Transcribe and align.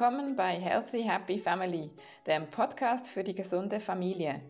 Willkommen 0.00 0.36
bei 0.36 0.52
Healthy 0.52 1.02
Happy 1.02 1.38
Family, 1.40 1.90
dem 2.24 2.48
Podcast 2.52 3.08
für 3.08 3.24
die 3.24 3.34
gesunde 3.34 3.80
Familie. 3.80 4.40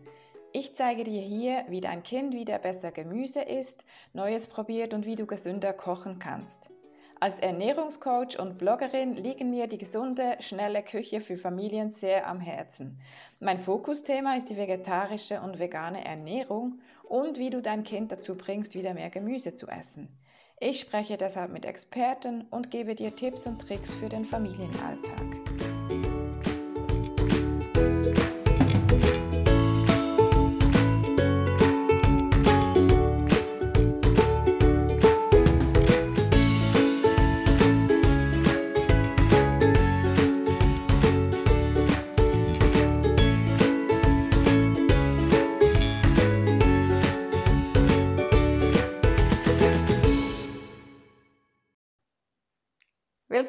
Ich 0.53 0.75
zeige 0.75 1.03
dir 1.03 1.23
hier, 1.23 1.65
wie 1.69 1.81
dein 1.81 2.03
Kind 2.03 2.35
wieder 2.35 2.59
besser 2.59 2.91
Gemüse 2.91 3.41
isst, 3.41 3.83
Neues 4.13 4.45
probiert 4.45 4.93
und 4.93 5.07
wie 5.07 5.15
du 5.15 5.25
gesünder 5.25 5.73
kochen 5.73 6.19
kannst. 6.19 6.69
Als 7.19 7.39
Ernährungscoach 7.39 8.37
und 8.37 8.59
Bloggerin 8.59 9.15
liegen 9.15 9.49
mir 9.49 9.65
die 9.65 9.79
gesunde, 9.79 10.37
schnelle 10.39 10.83
Küche 10.83 11.19
für 11.19 11.35
Familien 11.35 11.89
sehr 11.93 12.27
am 12.27 12.39
Herzen. 12.41 13.01
Mein 13.39 13.59
Fokusthema 13.59 14.35
ist 14.35 14.51
die 14.51 14.57
vegetarische 14.57 15.41
und 15.41 15.57
vegane 15.57 16.05
Ernährung 16.05 16.79
und 17.05 17.39
wie 17.39 17.49
du 17.49 17.59
dein 17.59 17.83
Kind 17.83 18.11
dazu 18.11 18.37
bringst, 18.37 18.75
wieder 18.75 18.93
mehr 18.93 19.09
Gemüse 19.09 19.55
zu 19.55 19.67
essen. 19.67 20.15
Ich 20.61 20.81
spreche 20.81 21.15
deshalb 21.17 21.53
mit 21.53 21.63
Experten 21.63 22.41
und 22.49 22.69
gebe 22.69 22.93
dir 22.93 23.15
Tipps 23.15 23.47
und 23.47 23.61
Tricks 23.61 23.93
für 23.93 24.09
den 24.09 24.25
Familienalltag. 24.25 25.38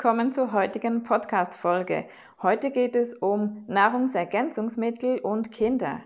Willkommen 0.02 0.32
zur 0.32 0.52
heutigen 0.52 1.02
Podcast-Folge. 1.02 2.06
Heute 2.40 2.70
geht 2.70 2.96
es 2.96 3.12
um 3.12 3.66
Nahrungsergänzungsmittel 3.68 5.18
und 5.18 5.52
Kinder. 5.52 6.00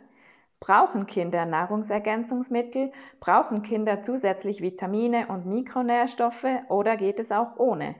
Brauchen 0.58 1.06
Kinder 1.06 1.46
Nahrungsergänzungsmittel? 1.46 2.90
Brauchen 3.20 3.62
Kinder 3.62 4.02
zusätzlich 4.02 4.62
Vitamine 4.62 5.28
und 5.28 5.46
Mikronährstoffe 5.46 6.44
oder 6.68 6.96
geht 6.96 7.20
es 7.20 7.30
auch 7.30 7.56
ohne? 7.56 7.94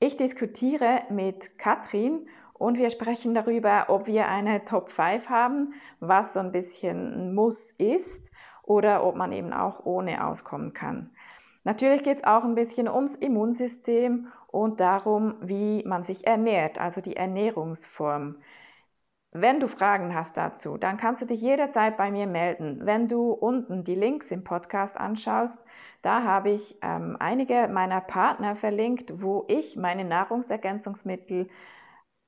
Ich 0.00 0.18
diskutiere 0.18 1.04
mit 1.08 1.58
Katrin 1.58 2.28
und 2.52 2.76
wir 2.76 2.90
sprechen 2.90 3.32
darüber, 3.32 3.86
ob 3.88 4.06
wir 4.06 4.28
eine 4.28 4.66
Top 4.66 4.90
5 4.90 5.30
haben, 5.30 5.72
was 5.98 6.34
so 6.34 6.40
ein 6.40 6.52
bisschen 6.52 7.34
Muss 7.34 7.70
ist 7.78 8.30
oder 8.64 9.02
ob 9.02 9.16
man 9.16 9.32
eben 9.32 9.54
auch 9.54 9.86
ohne 9.86 10.26
auskommen 10.26 10.74
kann. 10.74 11.11
Natürlich 11.64 12.02
geht 12.02 12.18
es 12.18 12.24
auch 12.24 12.44
ein 12.44 12.54
bisschen 12.54 12.88
ums 12.88 13.14
Immunsystem 13.14 14.28
und 14.48 14.80
darum, 14.80 15.36
wie 15.40 15.84
man 15.84 16.02
sich 16.02 16.26
ernährt, 16.26 16.78
also 16.78 17.00
die 17.00 17.16
Ernährungsform. 17.16 18.36
Wenn 19.34 19.60
du 19.60 19.66
Fragen 19.66 20.14
hast 20.14 20.36
dazu, 20.36 20.76
dann 20.76 20.98
kannst 20.98 21.22
du 21.22 21.26
dich 21.26 21.40
jederzeit 21.40 21.96
bei 21.96 22.10
mir 22.10 22.26
melden. 22.26 22.80
Wenn 22.84 23.08
du 23.08 23.32
unten 23.32 23.82
die 23.82 23.94
Links 23.94 24.30
im 24.30 24.44
Podcast 24.44 24.98
anschaust, 25.00 25.64
da 26.02 26.22
habe 26.24 26.50
ich 26.50 26.76
ähm, 26.82 27.16
einige 27.18 27.66
meiner 27.68 28.02
Partner 28.02 28.54
verlinkt, 28.56 29.22
wo 29.22 29.46
ich 29.48 29.76
meine 29.76 30.04
Nahrungsergänzungsmittel 30.04 31.48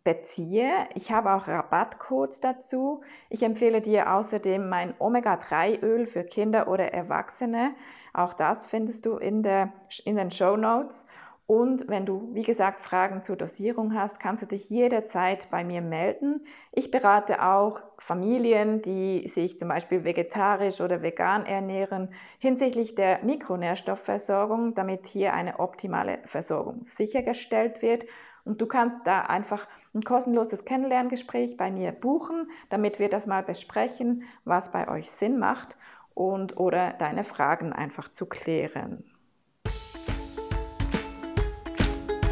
beziehe. 0.05 0.87
Ich 0.95 1.11
habe 1.11 1.33
auch 1.33 1.49
Rabattcodes 1.49 2.41
dazu. 2.41 3.01
Ich 3.31 3.43
empfehle 3.43 3.81
dir 3.81 4.13
außerdem 4.13 4.69
mein 4.69 4.95
Omega-3-Öl 4.99 6.07
für 6.07 6.25
Kinder 6.25 6.69
oder 6.69 6.93
Erwachsene. 6.93 7.75
Auch 8.13 8.35
das 8.35 8.67
findest 8.67 9.07
du 9.07 9.17
in, 9.17 9.43
der, 9.43 9.73
in 10.05 10.17
den 10.17 10.31
Show 10.31 10.57
Notes. 10.57 11.07
Und 11.47 11.89
wenn 11.89 12.07
du, 12.07 12.31
wie 12.33 12.43
gesagt, 12.43 12.81
Fragen 12.81 13.23
zur 13.23 13.37
Dosierung 13.37 13.95
hast, 13.95 14.19
kannst 14.19 14.43
du 14.43 14.47
dich 14.47 14.71
jederzeit 14.71 15.49
bei 15.51 15.63
mir 15.63 15.83
melden. 15.83 16.47
Ich 16.73 16.91
berate 16.91 17.45
auch 17.45 17.83
Familien, 17.99 18.81
die 18.81 19.29
sich 19.29 19.59
zum 19.59 19.69
Beispiel 19.69 20.05
vegetarisch 20.05 20.81
oder 20.81 21.03
vegan 21.03 21.45
ernähren, 21.45 22.09
hinsichtlich 22.39 22.95
der 22.95 23.23
Mikronährstoffversorgung, 23.25 24.75
damit 24.75 25.07
hier 25.07 25.35
eine 25.35 25.59
optimale 25.59 26.21
Versorgung 26.25 26.83
sichergestellt 26.83 27.83
wird. 27.83 28.07
Und 28.47 28.63
du 28.63 28.67
kannst 28.67 28.97
da 29.05 29.21
einfach 29.21 29.69
ein 29.95 30.03
kostenloses 30.03 30.65
Kennenlerngespräch 30.65 31.59
bei 31.59 31.71
mir 31.71 31.93
buchen, 31.93 32.49
damit 32.71 32.99
wir 32.99 33.11
das 33.11 33.27
mal 33.27 33.43
besprechen, 33.43 34.23
was 34.45 34.73
bei 34.73 34.89
euch 34.89 35.11
Sinn 35.11 35.39
macht 35.39 35.77
und 36.15 36.57
oder 36.57 36.95
deine 36.95 37.25
Fragen 37.25 37.75
einfach 37.75 38.09
zu 38.09 38.25
klären. 38.25 39.05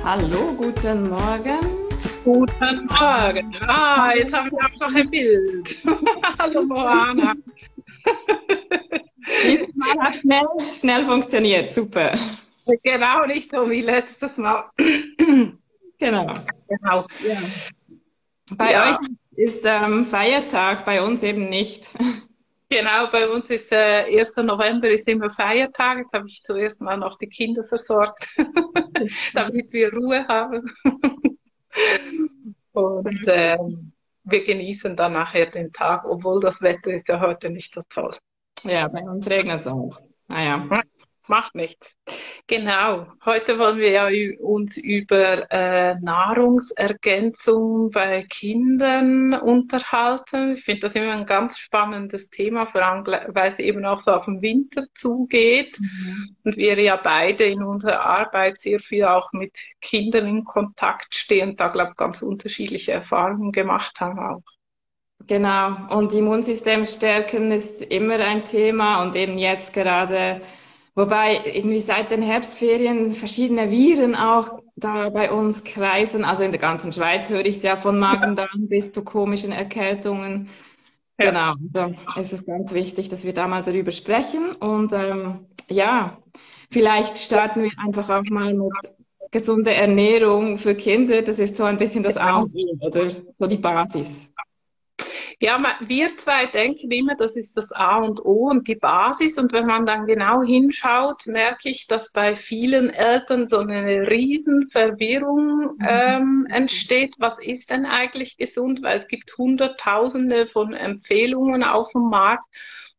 Hallo, 0.04 0.52
guten 0.56 1.10
Morgen. 1.10 1.60
Guten 2.24 2.86
Morgen. 2.86 3.56
Ah, 3.68 4.12
jetzt 4.16 4.32
habe 4.32 4.48
ich 4.48 4.54
auch 4.54 4.80
noch 4.80 4.94
ein 4.96 5.08
Bild. 5.08 5.82
Hallo, 6.40 6.64
Moana. 6.64 7.34
Dieses 9.44 9.72
Mal 9.76 9.94
hat 10.00 10.16
schnell, 10.16 10.46
schnell 10.80 11.04
funktioniert. 11.04 11.70
Super. 11.70 12.18
Genau, 12.82 13.26
nicht 13.26 13.52
so 13.52 13.70
wie 13.70 13.82
letztes 13.82 14.36
Mal. 14.38 14.64
genau. 14.76 16.26
Genau. 16.68 17.06
Ja. 17.24 17.38
Bei 18.56 18.72
ja. 18.72 18.90
euch 18.90 19.08
ist 19.36 19.64
ähm, 19.64 20.04
Feiertag, 20.04 20.84
bei 20.84 21.00
uns 21.00 21.22
eben 21.22 21.48
nicht. 21.48 21.90
Genau, 22.72 23.10
bei 23.10 23.28
uns 23.28 23.50
ist 23.50 23.70
äh, 23.70 24.18
1. 24.18 24.36
November 24.36 24.88
ist 24.88 25.06
immer 25.06 25.28
Feiertag. 25.28 25.98
Jetzt 25.98 26.14
habe 26.14 26.26
ich 26.26 26.42
zuerst 26.42 26.80
mal 26.80 26.96
noch 26.96 27.18
die 27.18 27.26
Kinder 27.26 27.64
versorgt, 27.64 28.26
damit 29.34 29.70
wir 29.74 29.92
Ruhe 29.92 30.26
haben. 30.26 30.62
Und 32.72 33.28
äh, 33.28 33.58
wir 34.24 34.44
genießen 34.44 34.96
dann 34.96 35.12
nachher 35.12 35.50
den 35.50 35.70
Tag, 35.70 36.06
obwohl 36.06 36.40
das 36.40 36.62
Wetter 36.62 36.92
ist 36.92 37.08
ja 37.08 37.20
heute 37.20 37.52
nicht 37.52 37.74
so 37.74 37.82
toll. 37.90 38.16
Ja, 38.64 38.88
bei 38.88 39.02
uns 39.02 39.28
regnet 39.28 39.60
es 39.60 39.66
auch. 39.66 40.00
Naja. 40.28 40.66
Macht 41.28 41.54
nichts. 41.54 41.96
Genau. 42.48 43.06
Heute 43.24 43.58
wollen 43.58 43.78
wir 43.78 43.90
ja 43.90 44.08
uns 44.40 44.76
über 44.76 45.50
äh, 45.52 45.94
Nahrungsergänzung 46.00 47.90
bei 47.90 48.24
Kindern 48.28 49.32
unterhalten. 49.32 50.54
Ich 50.54 50.64
finde 50.64 50.80
das 50.80 50.94
immer 50.94 51.12
ein 51.12 51.24
ganz 51.26 51.58
spannendes 51.58 52.28
Thema, 52.28 52.66
vor 52.66 52.82
allem 52.82 53.04
weil 53.06 53.50
es 53.50 53.60
eben 53.60 53.84
auch 53.84 54.00
so 54.00 54.12
auf 54.12 54.24
den 54.24 54.42
Winter 54.42 54.82
zugeht 54.94 55.78
mhm. 55.78 56.36
und 56.42 56.56
wir 56.56 56.78
ja 56.80 56.96
beide 56.96 57.44
in 57.44 57.62
unserer 57.62 58.00
Arbeit 58.00 58.58
sehr 58.58 58.80
viel 58.80 59.04
auch 59.04 59.32
mit 59.32 59.56
Kindern 59.80 60.26
in 60.26 60.44
Kontakt 60.44 61.14
stehen, 61.14 61.54
da 61.56 61.68
glaube 61.68 61.90
ich 61.92 61.96
ganz 61.96 62.22
unterschiedliche 62.22 62.92
Erfahrungen 62.92 63.52
gemacht 63.52 64.00
haben 64.00 64.18
auch. 64.18 64.42
Genau. 65.28 65.76
Und 65.96 66.12
Immunsystem 66.12 66.84
stärken 66.84 67.52
ist 67.52 67.80
immer 67.82 68.18
ein 68.18 68.44
Thema 68.44 69.02
und 69.02 69.14
eben 69.14 69.38
jetzt 69.38 69.72
gerade 69.72 70.40
Wobei 70.94 71.40
irgendwie 71.46 71.80
seit 71.80 72.10
den 72.10 72.22
Herbstferien 72.22 73.10
verschiedene 73.10 73.70
Viren 73.70 74.14
auch 74.14 74.58
da 74.76 75.08
bei 75.08 75.30
uns 75.30 75.64
kreisen. 75.64 76.24
Also 76.24 76.42
in 76.42 76.50
der 76.50 76.60
ganzen 76.60 76.92
Schweiz 76.92 77.30
höre 77.30 77.46
ich 77.46 77.56
es 77.56 77.62
ja 77.62 77.76
von 77.76 77.98
Magen-Darm 77.98 78.68
bis 78.68 78.92
zu 78.92 79.02
komischen 79.02 79.52
Erkältungen. 79.52 80.50
Ja. 81.18 81.30
Genau, 81.30 81.54
da 81.72 82.20
ist 82.20 82.32
es 82.32 82.44
ganz 82.44 82.74
wichtig, 82.74 83.08
dass 83.08 83.24
wir 83.24 83.32
da 83.32 83.48
mal 83.48 83.62
darüber 83.62 83.90
sprechen. 83.90 84.54
Und 84.56 84.92
ähm, 84.92 85.46
ja, 85.70 86.18
vielleicht 86.70 87.16
starten 87.18 87.62
wir 87.62 87.70
einfach 87.78 88.10
auch 88.10 88.28
mal 88.30 88.52
mit 88.52 88.72
gesunder 89.30 89.72
Ernährung 89.72 90.58
für 90.58 90.74
Kinder. 90.74 91.22
Das 91.22 91.38
ist 91.38 91.56
so 91.56 91.64
ein 91.64 91.78
bisschen 91.78 92.02
das 92.02 92.18
A 92.18 92.36
und 92.36 92.54
O, 92.54 92.86
oder 92.86 93.08
so 93.10 93.46
die 93.46 93.56
Basis. 93.56 94.12
Ja, 95.42 95.60
wir 95.80 96.16
zwei 96.18 96.46
denken 96.46 96.92
immer, 96.92 97.16
das 97.16 97.34
ist 97.34 97.56
das 97.56 97.72
A 97.72 97.96
und 97.96 98.24
O 98.24 98.48
und 98.48 98.68
die 98.68 98.76
Basis. 98.76 99.38
Und 99.38 99.52
wenn 99.52 99.66
man 99.66 99.84
dann 99.86 100.06
genau 100.06 100.40
hinschaut, 100.40 101.26
merke 101.26 101.68
ich, 101.68 101.88
dass 101.88 102.12
bei 102.12 102.36
vielen 102.36 102.90
Eltern 102.90 103.48
so 103.48 103.58
eine 103.58 104.08
Riesenverwirrung 104.08 105.78
mhm. 105.78 105.84
ähm, 105.84 106.46
entsteht. 106.48 107.16
Was 107.18 107.40
ist 107.40 107.70
denn 107.70 107.86
eigentlich 107.86 108.36
gesund? 108.36 108.84
Weil 108.84 108.96
es 108.96 109.08
gibt 109.08 109.36
Hunderttausende 109.36 110.46
von 110.46 110.74
Empfehlungen 110.74 111.64
auf 111.64 111.90
dem 111.90 112.08
Markt. 112.08 112.46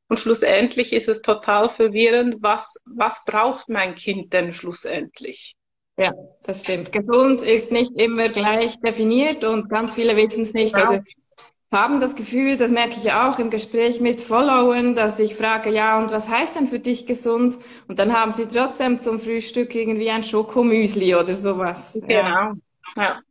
Und 0.10 0.20
schlussendlich 0.20 0.92
ist 0.92 1.08
es 1.08 1.22
total 1.22 1.70
verwirrend, 1.70 2.36
was, 2.42 2.76
was 2.84 3.24
braucht 3.24 3.70
mein 3.70 3.96
Kind 3.96 4.34
denn 4.34 4.52
schlussendlich? 4.52 5.56
Ja, 5.96 6.12
das 6.46 6.64
stimmt. 6.64 6.92
Gesund 6.92 7.42
ist 7.42 7.72
nicht 7.72 7.92
immer 7.96 8.28
gleich 8.28 8.78
definiert 8.82 9.46
und 9.46 9.70
ganz 9.70 9.94
viele 9.94 10.18
wissen 10.18 10.42
es 10.42 10.52
nicht. 10.52 10.76
Genau. 10.76 10.90
Also 10.90 11.04
haben 11.74 12.00
das 12.00 12.16
Gefühl, 12.16 12.56
das 12.56 12.72
merke 12.72 12.96
ich 12.98 13.12
auch 13.12 13.40
im 13.40 13.50
Gespräch 13.50 14.00
mit 14.00 14.22
Followern, 14.22 14.96
dass 14.96 15.20
ich 15.20 15.36
frage, 15.36 15.72
ja, 15.72 16.00
und 16.00 16.12
was 16.12 16.30
heißt 16.30 16.56
denn 16.56 16.68
für 16.68 16.80
dich 16.80 17.06
gesund? 17.06 17.58
Und 17.88 18.00
dann 18.00 18.14
haben 18.14 18.32
sie 18.32 18.48
trotzdem 18.48 18.98
zum 18.98 19.20
Frühstück 19.20 19.76
irgendwie 19.76 20.10
ein 20.10 20.24
Schokomüsli 20.24 21.16
oder 21.16 21.34
sowas. 21.34 22.00
Genau. 22.02 22.12
Ja. 22.14 22.54
Ja. 22.96 23.22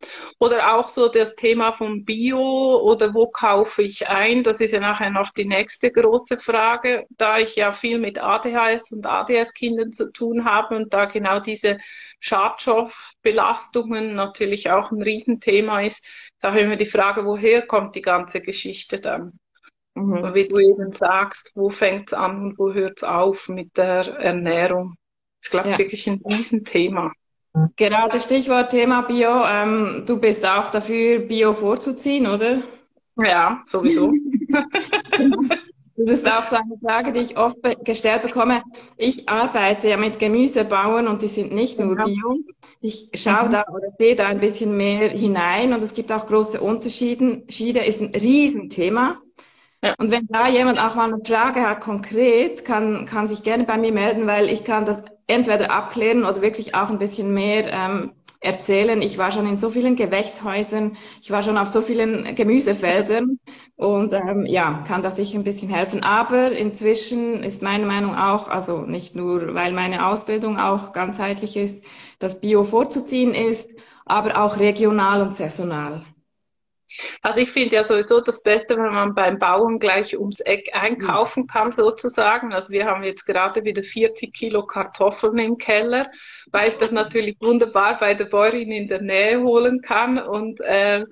Oder 0.41 0.75
auch 0.75 0.89
so 0.89 1.09
das 1.09 1.37
Thema 1.37 1.73
vom 1.73 2.05
Bio 2.05 2.81
oder 2.83 3.15
wo 3.15 3.29
kaufe 3.29 3.83
ich 3.83 4.09
ein? 4.09 4.43
Das 4.43 4.61
ist 4.61 4.73
ja 4.73 4.81
nachher 4.81 5.11
noch 5.11 5.31
die 5.31 5.45
nächste 5.45 5.93
große 5.93 6.37
Frage, 6.39 7.07
da 7.11 7.39
ich 7.39 7.55
ja 7.55 7.73
viel 7.73 7.99
mit 7.99 8.19
ADHS 8.19 8.91
und 8.91 9.07
ADS-Kindern 9.07 9.93
zu 9.93 10.11
tun 10.11 10.45
habe 10.45 10.75
und 10.75 10.93
da 10.93 11.05
genau 11.05 11.39
diese 11.39 11.79
Schadstoffbelastungen 12.19 14.15
natürlich 14.17 14.71
auch 14.71 14.91
ein 14.91 15.03
Riesenthema 15.03 15.83
ist 15.83 16.05
ist 16.43 16.49
auch 16.49 16.55
immer 16.57 16.77
die 16.77 16.87
Frage, 16.87 17.25
woher 17.25 17.63
kommt 17.63 17.95
die 17.95 18.03
ganze 18.03 18.41
Geschichte 18.41 19.01
dann? 19.01 19.39
Mhm. 19.95 20.35
Wie 20.35 20.49
du 20.49 20.59
eben 20.59 20.93
sagst, 20.93 21.53
wo 21.55 21.71
fängt 21.71 22.09
es 22.09 22.15
an 22.15 22.45
und 22.45 22.59
wo 22.59 22.73
hört 22.73 22.99
es 22.99 23.05
auf 23.05 23.49
mit 23.49 23.77
der 23.77 24.09
Ernährung? 24.19 24.95
Das 25.41 25.47
ist, 25.47 25.51
glaube 25.51 25.69
ich, 25.69 25.73
ja. 25.73 25.79
wirklich 25.79 26.07
ein 26.09 26.21
Riesenthema. 26.25 27.13
Gerade 27.77 28.19
Stichwort 28.19 28.71
Thema 28.71 29.03
Bio. 29.03 29.45
Ähm, 29.45 30.05
du 30.07 30.19
bist 30.19 30.47
auch 30.47 30.71
dafür, 30.71 31.21
Bio 31.21 31.53
vorzuziehen, 31.53 32.27
oder? 32.27 32.63
Ja, 33.17 33.63
sowieso. 33.67 34.13
Das 36.05 36.19
ist 36.19 36.31
auch 36.31 36.45
so 36.45 36.57
eine 36.57 36.79
Frage, 36.83 37.13
die 37.13 37.21
ich 37.21 37.37
oft 37.37 37.57
gestellt 37.85 38.23
bekomme. 38.23 38.63
Ich 38.97 39.29
arbeite 39.29 39.89
ja 39.89 39.97
mit 39.97 40.19
Gemüsebauern 40.19 41.09
und 41.09 41.23
die 41.23 41.29
sind 41.29 41.53
nicht 41.53 41.79
nur 41.79 41.97
Bio. 41.97 42.39
Ich 42.81 43.09
schaue 43.15 43.47
mhm. 43.47 43.51
da 43.53 43.65
oder 43.69 43.87
sehe 43.99 44.15
da 44.17 44.27
ein 44.27 44.41
bisschen 44.41 44.77
mehr 44.77 45.09
hinein 45.09 45.73
und 45.73 45.83
es 45.83 45.95
gibt 45.95 46.11
auch 46.13 46.27
große 46.27 46.61
Unterschiede. 46.61 47.43
Schiede 47.49 47.81
ist 47.81 48.01
ein 48.01 48.13
Riesenthema. 48.15 49.21
Ja. 49.83 49.95
Und 49.99 50.11
wenn 50.11 50.27
da 50.29 50.49
jemand 50.49 50.79
auch 50.79 50.95
mal 50.95 51.13
eine 51.13 51.25
Frage 51.25 51.63
hat, 51.63 51.81
konkret, 51.81 52.65
kann, 52.65 53.05
kann 53.05 53.27
sich 53.27 53.43
gerne 53.43 53.65
bei 53.65 53.77
mir 53.79 53.93
melden, 53.93 54.27
weil 54.27 54.49
ich 54.49 54.65
kann 54.65 54.85
das 54.85 55.03
entweder 55.27 55.71
abklären 55.71 56.25
oder 56.25 56.41
wirklich 56.41 56.75
auch 56.75 56.91
ein 56.91 56.99
bisschen 56.99 57.35
mehr 57.35 57.67
ähm, 57.73 58.13
erzählen. 58.43 59.01
Ich 59.03 59.19
war 59.19 59.31
schon 59.33 59.47
in 59.49 59.57
so 59.57 59.71
vielen 59.71 59.97
Gewächshäusern, 59.97 60.97
ich 61.21 61.31
war 61.31 61.43
schon 61.43 61.57
auf 61.59 61.69
so 61.69 61.81
vielen 61.83 62.35
Gemüsefeldern 62.35 63.39
und 63.77 64.13
ähm, 64.13 64.47
ja, 64.47 64.85
kann 64.87 65.03
das 65.03 65.17
sicher 65.17 65.39
ein 65.39 65.45
bisschen 65.45 65.69
helfen. 65.71 66.03
Aber 66.03 66.53
inzwischen 66.53 67.43
ist 67.43 67.63
meine 67.63 67.87
Meinung 67.87 68.15
auch, 68.17 68.49
also 68.49 68.81
nicht 68.83 69.15
nur, 69.17 69.55
weil 69.55 69.73
meine 69.73 70.07
Ausbildung 70.07 70.59
auch 70.59 70.93
ganzheitlich 70.93 71.57
ist, 71.57 71.85
dass 72.19 72.41
Bio 72.41 72.65
vorzuziehen 72.65 73.35
ist, 73.35 73.69
aber 74.05 74.43
auch 74.43 74.59
regional 74.59 75.23
und 75.23 75.35
saisonal. 75.35 76.03
Also 77.23 77.41
ich 77.41 77.51
finde 77.51 77.77
ja 77.77 77.85
sowieso 77.85 78.21
das 78.21 78.43
Beste, 78.43 78.77
wenn 78.77 78.93
man 78.93 79.15
beim 79.15 79.39
Bauern 79.39 79.79
gleich 79.79 80.19
ums 80.19 80.41
Eck 80.41 80.71
einkaufen 80.73 81.47
kann, 81.47 81.73
sozusagen. 81.73 82.53
Also 82.53 82.71
wir 82.71 82.87
haben 82.87 83.05
jetzt 83.05 83.27
gerade 83.27 83.65
wieder 83.65 83.83
40 83.83 84.33
Kilo 84.33 84.67
Kartoffeln 84.67 85.39
im 85.39 85.59
Keller, 85.59 86.11
weil 86.51 86.69
ich 86.69 86.77
das 86.79 86.91
natürlich 86.91 87.37
wunderbar 87.41 87.99
bei 87.99 88.15
der 88.15 88.27
Bäuerin 88.27 88.73
in 88.73 88.89
der 88.89 89.03
Nähe 89.03 89.41
holen 89.43 89.81
kann 89.81 90.19
und 90.19 90.61
äh, 90.61 91.05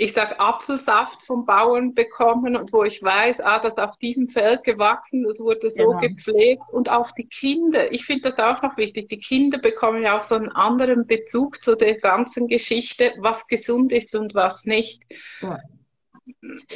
ich 0.00 0.14
sag 0.14 0.40
Apfelsaft 0.40 1.20
vom 1.20 1.44
Bauern 1.44 1.92
bekommen 1.92 2.56
und 2.56 2.72
wo 2.72 2.84
ich 2.84 3.02
weiß, 3.02 3.42
ah, 3.42 3.58
das 3.58 3.76
auf 3.76 3.98
diesem 3.98 4.30
Feld 4.30 4.64
gewachsen, 4.64 5.24
das 5.24 5.40
wurde 5.40 5.68
so 5.68 5.88
genau. 5.88 6.00
gepflegt 6.00 6.62
und 6.72 6.88
auch 6.88 7.10
die 7.10 7.26
Kinder. 7.26 7.92
Ich 7.92 8.06
finde 8.06 8.30
das 8.30 8.38
auch 8.38 8.62
noch 8.62 8.78
wichtig. 8.78 9.10
Die 9.10 9.18
Kinder 9.18 9.58
bekommen 9.58 10.02
ja 10.02 10.16
auch 10.16 10.22
so 10.22 10.36
einen 10.36 10.48
anderen 10.48 11.06
Bezug 11.06 11.62
zu 11.62 11.76
der 11.76 11.98
ganzen 11.98 12.48
Geschichte, 12.48 13.12
was 13.18 13.46
gesund 13.46 13.92
ist 13.92 14.14
und 14.14 14.34
was 14.34 14.64
nicht. 14.64 15.02
Ja. 15.42 15.58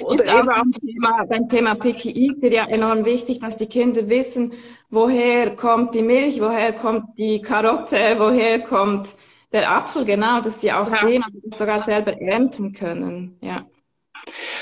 Oder 0.03 0.26
eben 0.26 0.50
auch 0.50 0.56
beim 0.56 0.73
Thema, 0.73 1.25
beim 1.25 1.49
Thema 1.49 1.75
Picky 1.76 2.11
Eater 2.11 2.53
ja 2.53 2.67
enorm 2.67 3.06
wichtig, 3.06 3.38
dass 3.41 3.56
die 3.56 3.69
Kinder 3.69 4.11
wissen, 4.11 4.53
woher 4.91 5.56
kommt 5.56 5.94
die 5.94 6.03
Milch, 6.03 6.43
woher 6.43 6.75
kommt 6.75 7.17
die 7.17 7.41
Karotte, 7.41 8.17
woher 8.19 8.61
kommt 8.61 9.15
der 9.54 9.70
Apfel, 9.70 10.04
genau, 10.04 10.40
dass 10.40 10.60
sie 10.60 10.72
auch 10.72 10.90
ja. 10.90 11.06
sehen 11.06 11.24
und 11.32 11.44
das 11.46 11.58
sogar 11.58 11.78
selber 11.78 12.20
ernten 12.20 12.72
können. 12.72 13.38
Ja. 13.40 13.64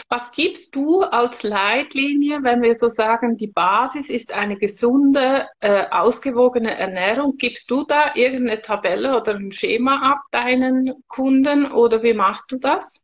Was 0.09 0.33
gibst 0.33 0.75
du 0.75 1.03
als 1.03 1.43
Leitlinie, 1.43 2.43
wenn 2.43 2.63
wir 2.63 2.75
so 2.75 2.89
sagen, 2.89 3.37
die 3.37 3.47
Basis 3.47 4.11
ist 4.11 4.33
eine 4.33 4.57
gesunde, 4.57 5.49
äh, 5.61 5.87
ausgewogene 5.91 6.77
Ernährung? 6.77 7.37
Gibst 7.39 7.71
du 7.71 7.85
da 7.85 8.15
irgendeine 8.15 8.61
Tabelle 8.61 9.19
oder 9.19 9.35
ein 9.35 9.53
Schema 9.53 10.13
ab 10.13 10.21
deinen 10.31 11.03
Kunden 11.09 11.71
oder 11.71 12.03
wie 12.03 12.13
machst 12.15 12.53
du 12.53 12.59
das? 12.59 13.03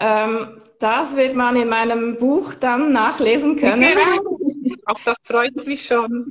Ähm, 0.00 0.58
das 0.80 1.16
wird 1.16 1.36
man 1.36 1.54
in 1.56 1.68
meinem 1.68 2.16
Buch 2.16 2.54
dann 2.54 2.92
nachlesen 2.92 3.56
können. 3.56 3.80
Genau. 3.80 4.36
Auch 4.86 4.98
das 5.04 5.16
freut 5.24 5.66
mich 5.66 5.86
schon. 5.86 6.30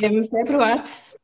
Im 0.00 0.28
Februar. 0.28 0.82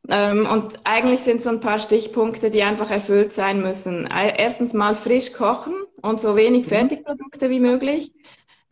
Ähm, 0.08 0.46
und 0.50 0.74
eigentlich 0.84 1.20
sind 1.20 1.40
so 1.40 1.50
ein 1.50 1.60
paar 1.60 1.78
Stichpunkte, 1.78 2.50
die 2.50 2.62
einfach 2.62 2.90
erfüllt 2.90 3.32
sein 3.32 3.62
müssen. 3.62 4.08
Erstens 4.36 4.74
mal 4.74 4.94
frisch 4.94 5.32
kochen 5.32 5.74
und 6.02 6.18
so 6.18 6.36
wenig 6.36 6.66
mhm. 6.66 6.70
Fertigprodukte 6.70 7.50
wie 7.50 7.60
möglich. 7.60 8.12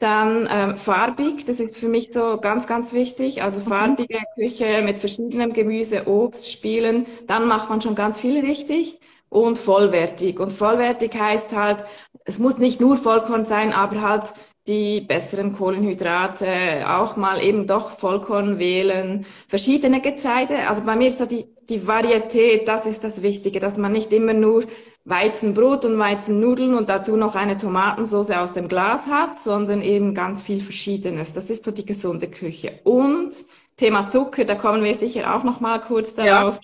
Dann 0.00 0.49
ähm, 0.50 0.76
farbig, 0.76 1.44
das 1.44 1.61
ist 1.61 1.76
für 1.76 1.88
mich 1.88 2.11
so 2.12 2.38
ganz, 2.38 2.67
ganz 2.67 2.93
wichtig. 2.93 3.43
Also 3.43 3.61
mhm. 3.61 3.64
farbige 3.67 4.19
Küche 4.35 4.82
mit 4.82 4.99
verschiedenem 4.99 5.52
Gemüse, 5.52 6.08
Obst, 6.08 6.50
Spielen. 6.50 7.06
Dann 7.26 7.47
macht 7.47 7.70
man 7.70 7.81
schon 7.81 7.94
ganz 7.94 8.19
viel 8.19 8.44
richtig 8.44 8.99
und 9.31 9.59
vollwertig. 9.59 10.38
Und 10.38 10.53
vollwertig 10.53 11.15
heißt 11.15 11.56
halt, 11.56 11.85
es 12.25 12.38
muss 12.38 12.59
nicht 12.59 12.81
nur 12.81 12.99
Vollkorn 12.99 13.47
sein, 13.47 13.73
aber 13.73 14.03
halt 14.03 14.35
die 14.67 15.00
besseren 15.00 15.55
Kohlenhydrate, 15.55 16.85
auch 16.87 17.17
mal 17.17 17.43
eben 17.43 17.67
doch 17.67 17.99
Vollkorn 17.99 18.59
wählen, 18.59 19.25
verschiedene 19.49 20.00
Getreide. 20.00 20.69
Also 20.69 20.85
bei 20.85 20.97
mir 20.97 21.09
ist 21.09 21.21
da 21.21 21.27
die, 21.27 21.47
die 21.69 21.87
Varietät, 21.87 22.69
das 22.69 22.85
ist 22.87 23.03
das 23.03 23.23
Wichtige, 23.23 23.59
dass 23.59 23.79
man 23.79 23.93
nicht 23.93 24.12
immer 24.12 24.35
nur 24.35 24.65
Weizenbrot 25.05 25.87
und 25.87 25.99
Weizennudeln 25.99 26.75
und 26.75 26.91
dazu 26.91 27.17
noch 27.17 27.35
eine 27.35 27.56
Tomatensauce 27.56 28.33
aus 28.33 28.53
dem 28.53 28.69
Glas 28.69 29.06
hat, 29.06 29.38
sondern 29.38 29.81
eben 29.81 30.15
ganz 30.15 30.43
viel 30.43 30.61
Verschiedenes. 30.61 31.33
Das 31.33 31.49
ist 31.49 31.65
so 31.65 31.71
die 31.71 31.87
gesunde 31.87 32.29
Küche. 32.29 32.81
Und 32.85 33.33
Thema 33.76 34.09
Zucker, 34.09 34.44
da 34.44 34.56
kommen 34.56 34.85
wir 34.85 34.94
sicher 34.94 35.35
auch 35.35 35.43
noch 35.43 35.61
mal 35.61 35.81
kurz 35.81 36.15
darauf. 36.15 36.56
Ja. 36.56 36.61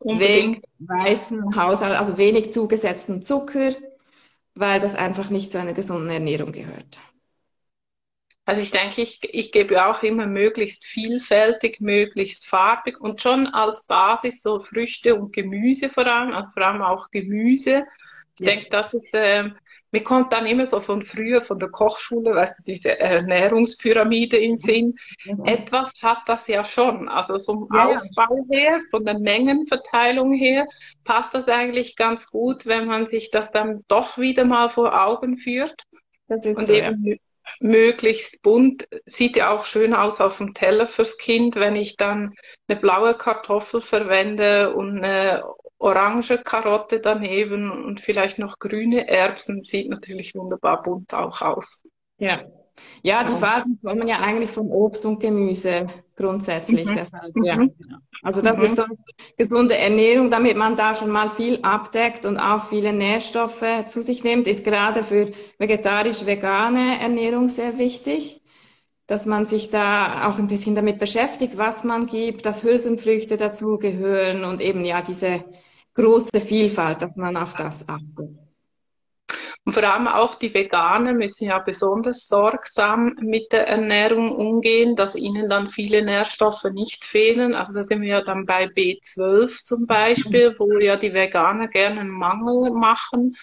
Unbedingt. 0.00 0.64
weißen 0.78 1.56
Haushalt, 1.56 1.98
also 1.98 2.16
wenig 2.16 2.52
zugesetzten 2.52 3.22
Zucker, 3.22 3.72
weil 4.54 4.80
das 4.80 4.94
einfach 4.94 5.30
nicht 5.30 5.52
zu 5.52 5.60
einer 5.60 5.74
gesunden 5.74 6.10
Ernährung 6.10 6.52
gehört. 6.52 7.00
Also 8.46 8.62
ich 8.62 8.70
denke, 8.72 9.02
ich, 9.02 9.20
ich 9.22 9.52
gebe 9.52 9.86
auch 9.86 10.02
immer 10.02 10.26
möglichst 10.26 10.84
vielfältig, 10.84 11.80
möglichst 11.80 12.46
farbig 12.46 13.00
und 13.00 13.22
schon 13.22 13.46
als 13.46 13.86
Basis 13.86 14.42
so 14.42 14.58
Früchte 14.58 15.14
und 15.14 15.32
Gemüse 15.32 15.88
vor 15.88 16.06
allem, 16.06 16.34
also 16.34 16.50
vor 16.50 16.66
allem 16.66 16.82
auch 16.82 17.10
Gemüse. 17.10 17.84
Ich 18.34 18.46
ja. 18.46 18.52
denke, 18.52 18.68
das 18.70 18.94
ist, 18.94 19.14
äh, 19.14 19.50
mir 19.92 20.04
kommt 20.04 20.32
dann 20.32 20.46
immer 20.46 20.66
so 20.66 20.80
von 20.80 21.02
früher, 21.02 21.40
von 21.40 21.58
der 21.58 21.68
Kochschule, 21.68 22.34
weißt 22.34 22.60
du, 22.60 22.72
diese 22.72 22.98
Ernährungspyramide 23.00 24.38
im 24.38 24.56
Sinn. 24.56 24.94
Mhm. 25.24 25.44
Etwas 25.44 25.92
hat 26.00 26.18
das 26.26 26.46
ja 26.46 26.64
schon. 26.64 27.08
Also 27.08 27.38
vom 27.38 27.68
ja, 27.74 27.88
Aufbau 27.88 28.44
her, 28.50 28.80
von 28.90 29.04
der 29.04 29.18
Mengenverteilung 29.18 30.32
her, 30.32 30.66
passt 31.04 31.34
das 31.34 31.48
eigentlich 31.48 31.96
ganz 31.96 32.30
gut, 32.30 32.66
wenn 32.66 32.86
man 32.86 33.08
sich 33.08 33.30
das 33.30 33.50
dann 33.50 33.84
doch 33.88 34.16
wieder 34.16 34.44
mal 34.44 34.68
vor 34.68 34.94
Augen 34.94 35.38
führt. 35.38 35.82
und 36.28 36.64
so, 36.64 36.72
eben 36.72 37.04
ja. 37.04 37.16
möglichst 37.58 38.42
bunt. 38.42 38.86
Sieht 39.06 39.36
ja 39.36 39.50
auch 39.50 39.64
schön 39.64 39.92
aus 39.92 40.20
auf 40.20 40.38
dem 40.38 40.54
Teller 40.54 40.86
fürs 40.86 41.18
Kind, 41.18 41.56
wenn 41.56 41.74
ich 41.74 41.96
dann 41.96 42.34
eine 42.68 42.78
blaue 42.78 43.14
Kartoffel 43.14 43.80
verwende 43.80 44.72
und 44.72 44.98
eine 44.98 45.42
orange 45.80 46.38
Karotte 46.44 47.00
daneben 47.00 47.70
und 47.70 48.00
vielleicht 48.00 48.38
noch 48.38 48.58
grüne 48.58 49.08
Erbsen. 49.08 49.60
Sieht 49.60 49.88
natürlich 49.88 50.34
wunderbar 50.34 50.82
bunt 50.82 51.12
auch 51.14 51.40
aus. 51.40 51.82
Ja. 52.18 52.42
Ja, 53.02 53.24
die 53.24 53.34
Farben 53.34 53.78
kommen 53.82 54.06
ja 54.06 54.20
eigentlich 54.20 54.50
vom 54.50 54.70
Obst 54.70 55.04
und 55.04 55.20
Gemüse 55.20 55.86
grundsätzlich. 56.16 56.88
Mhm. 56.88 56.96
Deshalb, 56.96 57.32
ja. 57.42 57.56
Mhm. 57.56 57.74
Genau. 57.76 57.98
Also 58.22 58.42
das 58.42 58.58
mhm. 58.58 58.64
ist 58.64 58.76
so 58.76 58.84
gesunde 59.36 59.76
Ernährung, 59.76 60.30
damit 60.30 60.56
man 60.56 60.76
da 60.76 60.94
schon 60.94 61.10
mal 61.10 61.28
viel 61.30 61.58
abdeckt 61.62 62.24
und 62.24 62.38
auch 62.38 62.64
viele 62.64 62.92
Nährstoffe 62.92 63.84
zu 63.86 64.02
sich 64.02 64.22
nimmt, 64.22 64.46
ist 64.46 64.64
gerade 64.64 65.02
für 65.02 65.30
vegetarisch-vegane 65.58 67.00
Ernährung 67.00 67.48
sehr 67.48 67.78
wichtig 67.78 68.40
dass 69.06 69.26
man 69.26 69.44
sich 69.44 69.70
da 69.70 70.28
auch 70.28 70.38
ein 70.38 70.46
bisschen 70.46 70.76
damit 70.76 71.00
beschäftigt, 71.00 71.58
was 71.58 71.82
man 71.82 72.06
gibt, 72.06 72.46
dass 72.46 72.62
Hülsenfrüchte 72.62 73.36
dazugehören 73.36 74.44
und 74.44 74.60
eben 74.60 74.84
ja 74.84 75.02
diese 75.02 75.42
große 75.94 76.40
Vielfalt, 76.40 77.02
dass 77.02 77.16
man 77.16 77.36
auf 77.36 77.54
das 77.54 77.88
achtet. 77.88 78.30
Und 79.64 79.74
vor 79.74 79.82
allem 79.84 80.08
auch 80.08 80.36
die 80.36 80.52
Veganer 80.54 81.12
müssen 81.12 81.44
ja 81.44 81.58
besonders 81.58 82.26
sorgsam 82.26 83.14
mit 83.20 83.52
der 83.52 83.68
Ernährung 83.68 84.34
umgehen, 84.34 84.96
dass 84.96 85.14
ihnen 85.14 85.50
dann 85.50 85.68
viele 85.68 86.02
Nährstoffe 86.02 86.64
nicht 86.64 87.04
fehlen. 87.04 87.54
Also 87.54 87.74
da 87.74 87.84
sind 87.84 88.00
wir 88.00 88.08
ja 88.08 88.22
dann 88.22 88.46
bei 88.46 88.64
B12 88.66 89.62
zum 89.62 89.86
Beispiel, 89.86 90.56
wo 90.58 90.78
ja 90.78 90.96
die 90.96 91.12
Veganer 91.12 91.68
gerne 91.68 92.00
einen 92.00 92.10
Mangel 92.10 92.70
machen. 92.70 93.36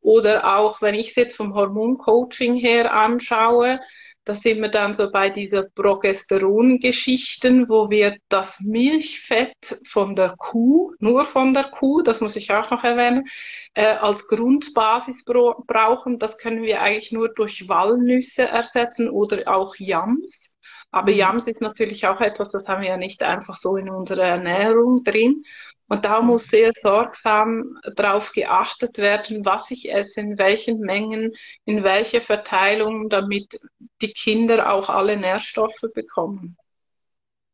Oder 0.00 0.56
auch, 0.56 0.80
wenn 0.80 0.94
ich 0.94 1.08
es 1.08 1.16
jetzt 1.16 1.36
vom 1.36 1.54
Hormoncoaching 1.54 2.54
her 2.54 2.92
anschaue, 2.92 3.80
da 4.24 4.34
sind 4.34 4.62
wir 4.62 4.70
dann 4.70 4.94
so 4.94 5.10
bei 5.10 5.28
dieser 5.28 5.64
Progesteron-Geschichten, 5.64 7.68
wo 7.68 7.90
wir 7.90 8.16
das 8.28 8.60
Milchfett 8.60 9.80
von 9.86 10.16
der 10.16 10.34
Kuh, 10.38 10.94
nur 10.98 11.24
von 11.24 11.52
der 11.52 11.64
Kuh, 11.64 12.02
das 12.02 12.22
muss 12.22 12.36
ich 12.36 12.50
auch 12.50 12.70
noch 12.70 12.84
erwähnen, 12.84 13.26
äh, 13.74 13.84
als 13.84 14.26
Grundbasis 14.26 15.24
brauchen. 15.24 16.18
Das 16.18 16.38
können 16.38 16.62
wir 16.62 16.80
eigentlich 16.80 17.12
nur 17.12 17.28
durch 17.34 17.68
Walnüsse 17.68 18.44
ersetzen 18.44 19.10
oder 19.10 19.46
auch 19.46 19.76
Yams. 19.76 20.56
Aber 20.90 21.10
mhm. 21.10 21.18
Jams 21.18 21.46
ist 21.46 21.60
natürlich 21.60 22.06
auch 22.06 22.20
etwas, 22.20 22.50
das 22.50 22.68
haben 22.68 22.82
wir 22.82 22.88
ja 22.88 22.96
nicht 22.96 23.22
einfach 23.22 23.56
so 23.56 23.76
in 23.76 23.90
unserer 23.90 24.24
Ernährung 24.24 25.04
drin. 25.04 25.44
Und 25.94 26.04
da 26.04 26.20
muss 26.20 26.48
sehr 26.48 26.72
sorgsam 26.72 27.78
darauf 27.94 28.32
geachtet 28.32 28.98
werden, 28.98 29.44
was 29.44 29.70
ich 29.70 29.92
esse, 29.92 30.22
in 30.22 30.38
welchen 30.38 30.80
Mengen, 30.80 31.34
in 31.66 31.84
welche 31.84 32.20
Verteilung, 32.20 33.08
damit 33.08 33.60
die 34.02 34.12
Kinder 34.12 34.72
auch 34.72 34.88
alle 34.88 35.16
Nährstoffe 35.16 35.84
bekommen. 35.94 36.56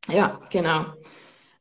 Ja, 0.08 0.40
genau. 0.50 0.86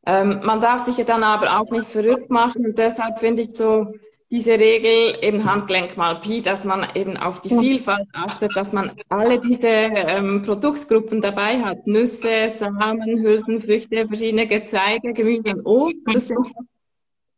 Ähm, 0.06 0.40
man 0.46 0.62
darf 0.62 0.80
sich 0.80 0.98
ja 0.98 1.04
dann 1.04 1.22
aber 1.22 1.60
auch 1.60 1.70
nicht 1.70 1.88
verrückt 1.88 2.30
machen 2.30 2.66
und 2.66 2.78
deshalb 2.78 3.20
finde 3.20 3.42
ich 3.42 3.50
so 3.50 3.94
diese 4.32 4.60
Regel 4.60 5.18
eben 5.22 5.44
Handgelenk 5.44 5.98
mal 5.98 6.20
Pi, 6.20 6.42
dass 6.42 6.64
man 6.64 6.88
eben 6.94 7.18
auf 7.18 7.42
die 7.42 7.50
Vielfalt 7.50 8.08
achtet, 8.14 8.56
dass 8.56 8.74
man 8.74 8.92
alle 9.10 9.40
diese 9.40 9.68
ähm, 9.68 10.44
Produktgruppen 10.44 11.20
dabei 11.20 11.62
hat. 11.62 11.88
Nüsse, 11.88 12.50
Samen, 12.50 13.20
Hülsenfrüchte, 13.22 14.08
verschiedene 14.08 14.46
Getreide, 14.46 15.14
Gemüse 15.14 15.50
und 15.50 15.66
Obst. 15.66 15.98
Das 16.06 16.28
sind 16.28 16.48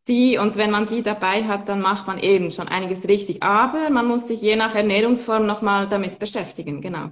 die, 0.07 0.37
und 0.37 0.57
wenn 0.57 0.71
man 0.71 0.85
die 0.85 1.03
dabei 1.03 1.43
hat, 1.43 1.69
dann 1.69 1.79
macht 1.79 2.07
man 2.07 2.17
eben 2.17 2.51
schon 2.51 2.67
einiges 2.67 3.07
richtig. 3.07 3.41
Aber 3.41 3.89
man 3.89 4.07
muss 4.07 4.27
sich 4.27 4.41
je 4.41 4.55
nach 4.57 4.75
Ernährungsform 4.75 5.45
nochmal 5.45 5.87
damit 5.87 6.19
beschäftigen, 6.19 6.81
genau. 6.81 7.11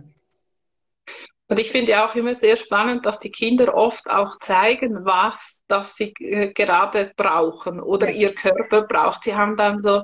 Und 1.49 1.59
ich 1.59 1.71
finde 1.71 2.03
auch 2.03 2.13
immer 2.15 2.35
sehr 2.35 2.55
spannend, 2.55 3.07
dass 3.07 3.19
die 3.19 3.31
Kinder 3.31 3.73
oft 3.73 4.07
auch 4.09 4.37
zeigen, 4.37 5.03
was 5.03 5.63
das 5.67 5.95
sie 5.95 6.13
äh, 6.19 6.53
gerade 6.53 7.11
brauchen 7.17 7.79
oder 7.79 8.11
ihr 8.11 8.35
Körper 8.35 8.83
braucht. 8.83 9.23
Sie 9.23 9.35
haben 9.35 9.57
dann 9.57 9.79
so 9.79 10.03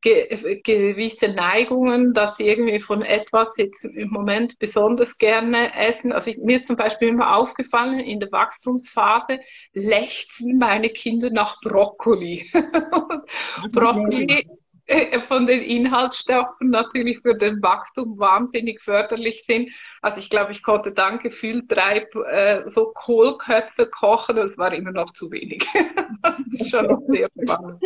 ge 0.00 0.60
gewisse 0.62 1.28
Neigungen, 1.28 2.14
dass 2.14 2.36
sie 2.36 2.48
irgendwie 2.48 2.80
von 2.80 3.02
etwas 3.02 3.56
jetzt 3.58 3.84
im 3.84 4.08
Moment 4.08 4.58
besonders 4.58 5.18
gerne 5.18 5.74
essen. 5.76 6.12
Also 6.12 6.30
ich, 6.30 6.38
mir 6.38 6.56
ist 6.56 6.66
zum 6.66 6.76
Beispiel 6.76 7.08
immer 7.08 7.36
aufgefallen, 7.36 8.00
in 8.00 8.18
der 8.18 8.32
Wachstumsphase 8.32 9.40
lechzen 9.74 10.56
meine 10.56 10.88
Kinder 10.88 11.28
nach 11.28 11.60
Brokkoli. 11.60 12.50
Brokkoli 13.72 14.46
von 15.26 15.46
den 15.46 15.62
Inhaltsstoffen 15.62 16.70
natürlich 16.70 17.20
für 17.20 17.34
den 17.34 17.60
Wachstum 17.62 18.18
wahnsinnig 18.18 18.80
förderlich 18.80 19.44
sind. 19.44 19.70
Also 20.00 20.20
ich 20.20 20.30
glaube, 20.30 20.52
ich 20.52 20.62
konnte 20.62 20.92
dann 20.92 21.18
gefühlt 21.18 21.64
drei 21.68 22.06
äh, 22.30 22.68
so 22.68 22.92
Kohlköpfe 22.94 23.86
kochen, 23.86 24.36
das 24.36 24.58
war 24.58 24.72
immer 24.72 24.92
noch 24.92 25.12
zu 25.12 25.30
wenig. 25.32 25.66
das 26.22 26.60
ist 26.60 26.70
schon 26.70 26.86
noch 26.86 27.02
sehr 27.08 27.28
spannend. 27.42 27.82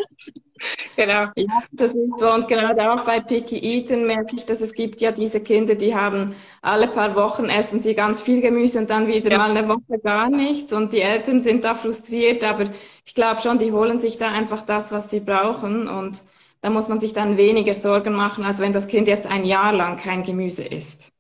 genau. 0.95 1.31
Ja, 1.37 1.63
das 1.73 1.93
ist 1.93 2.19
so. 2.19 2.31
Und 2.31 2.49
gerade 2.49 2.93
auch 2.93 3.05
bei 3.07 3.21
Picky 3.21 3.59
Eaten 3.59 4.07
merke 4.07 4.37
ich, 4.37 4.45
dass 4.45 4.61
es 4.61 4.75
gibt 4.75 5.01
ja 5.01 5.11
diese 5.11 5.41
Kinder, 5.41 5.77
die 5.77 5.95
haben 5.95 6.35
alle 6.61 6.89
paar 6.89 7.15
Wochen 7.15 7.47
essen 7.47 7.81
sie 7.81 7.95
ganz 7.95 8.21
viel 8.21 8.43
Gemüse 8.43 8.79
und 8.79 8.91
dann 8.91 9.09
wieder 9.09 9.31
ja. 9.31 9.39
mal 9.39 9.57
eine 9.57 9.67
Woche 9.69 9.99
gar 10.03 10.29
nichts. 10.29 10.75
Und 10.75 10.93
die 10.93 11.01
Eltern 11.01 11.39
sind 11.39 11.65
da 11.65 11.75
frustriert, 11.75 12.45
aber 12.45 12.65
ich 13.07 13.15
glaube 13.15 13.41
schon, 13.41 13.59
die 13.59 13.73
holen 13.73 14.01
sich 14.01 14.19
da 14.19 14.31
einfach 14.31 14.61
das, 14.61 14.93
was 14.93 15.09
sie 15.09 15.21
brauchen 15.21 15.89
und 15.89 16.23
da 16.61 16.71
muss 16.71 16.89
man 16.89 17.01
sich 17.01 17.13
dann 17.13 17.37
weniger 17.37 17.75
Sorgen 17.75 18.15
machen, 18.15 18.45
als 18.45 18.61
wenn 18.61 18.73
das 18.73 18.87
Kind 18.87 19.09
jetzt 19.09 19.31
ein 19.31 19.45
Jahr 19.45 19.73
lang 19.73 19.97
kein 19.97 20.23
Gemüse 20.23 20.63
isst. 20.65 21.13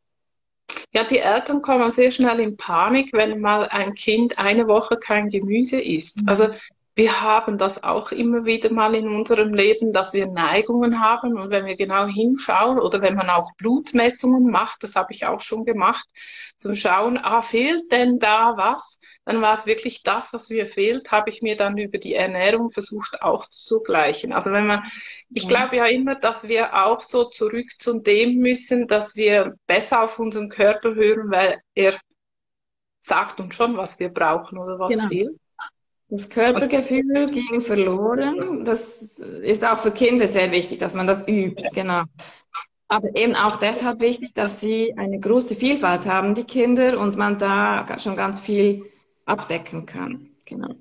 Ja, 0.92 1.04
die 1.04 1.18
Eltern 1.18 1.62
kommen 1.62 1.92
sehr 1.92 2.10
schnell 2.10 2.40
in 2.40 2.56
Panik, 2.56 3.12
wenn 3.12 3.40
mal 3.40 3.68
ein 3.68 3.94
Kind 3.94 4.38
eine 4.38 4.66
Woche 4.66 4.96
kein 4.96 5.28
Gemüse 5.30 5.80
isst. 5.80 6.18
Also 6.26 6.48
wir 6.94 7.20
haben 7.20 7.56
das 7.56 7.82
auch 7.82 8.10
immer 8.10 8.44
wieder 8.44 8.72
mal 8.72 8.94
in 8.94 9.08
unserem 9.08 9.54
Leben, 9.54 9.92
dass 9.92 10.12
wir 10.12 10.26
Neigungen 10.26 11.00
haben 11.00 11.38
und 11.38 11.50
wenn 11.50 11.64
wir 11.64 11.76
genau 11.76 12.06
hinschauen 12.06 12.78
oder 12.78 13.00
wenn 13.00 13.14
man 13.14 13.30
auch 13.30 13.54
Blutmessungen 13.56 14.50
macht, 14.50 14.82
das 14.82 14.96
habe 14.96 15.12
ich 15.12 15.26
auch 15.26 15.40
schon 15.40 15.64
gemacht, 15.64 16.06
zum 16.56 16.76
Schauen, 16.76 17.16
ah, 17.16 17.42
fehlt 17.42 17.90
denn 17.90 18.18
da 18.18 18.56
was? 18.56 19.00
Dann 19.24 19.40
war 19.40 19.52
es 19.52 19.66
wirklich 19.66 20.02
das, 20.02 20.32
was 20.32 20.50
mir 20.50 20.66
fehlt, 20.66 21.10
habe 21.12 21.30
ich 21.30 21.40
mir 21.40 21.56
dann 21.56 21.78
über 21.78 21.98
die 21.98 22.14
Ernährung 22.14 22.70
versucht 22.70 23.22
auch 23.22 23.46
zu 23.46 23.80
gleichen. 23.80 24.32
Also 24.32 24.50
wenn 24.50 24.66
man, 24.66 24.82
ich 25.30 25.48
glaube 25.48 25.76
ja 25.76 25.86
immer, 25.86 26.16
dass 26.16 26.48
wir 26.48 26.74
auch 26.84 27.02
so 27.02 27.24
zurück 27.24 27.70
zu 27.78 28.00
dem 28.00 28.38
müssen, 28.38 28.88
dass 28.88 29.16
wir 29.16 29.54
besser 29.66 30.02
auf 30.02 30.18
unseren 30.18 30.48
Körper 30.48 30.94
hören, 30.94 31.30
weil 31.30 31.60
er 31.74 31.98
sagt 33.02 33.40
uns 33.40 33.54
schon, 33.54 33.76
was 33.76 33.98
wir 33.98 34.08
brauchen 34.08 34.58
oder 34.58 34.78
was 34.78 34.92
genau. 34.92 35.08
fehlt. 35.08 35.39
Das 36.10 36.28
Körpergefühl 36.28 37.26
ging 37.26 37.60
verloren. 37.60 38.64
Das 38.64 39.18
ist 39.18 39.64
auch 39.64 39.78
für 39.78 39.92
Kinder 39.92 40.26
sehr 40.26 40.50
wichtig, 40.50 40.78
dass 40.78 40.94
man 40.94 41.06
das 41.06 41.26
übt, 41.28 41.62
genau. 41.72 42.02
Aber 42.88 43.14
eben 43.14 43.36
auch 43.36 43.56
deshalb 43.56 44.00
wichtig, 44.00 44.34
dass 44.34 44.60
sie 44.60 44.92
eine 44.96 45.20
große 45.20 45.54
Vielfalt 45.54 46.06
haben, 46.06 46.34
die 46.34 46.44
Kinder, 46.44 46.98
und 46.98 47.16
man 47.16 47.38
da 47.38 47.86
schon 48.00 48.16
ganz 48.16 48.40
viel 48.40 48.84
abdecken 49.24 49.86
kann. 49.86 50.30
Genau. 50.46 50.74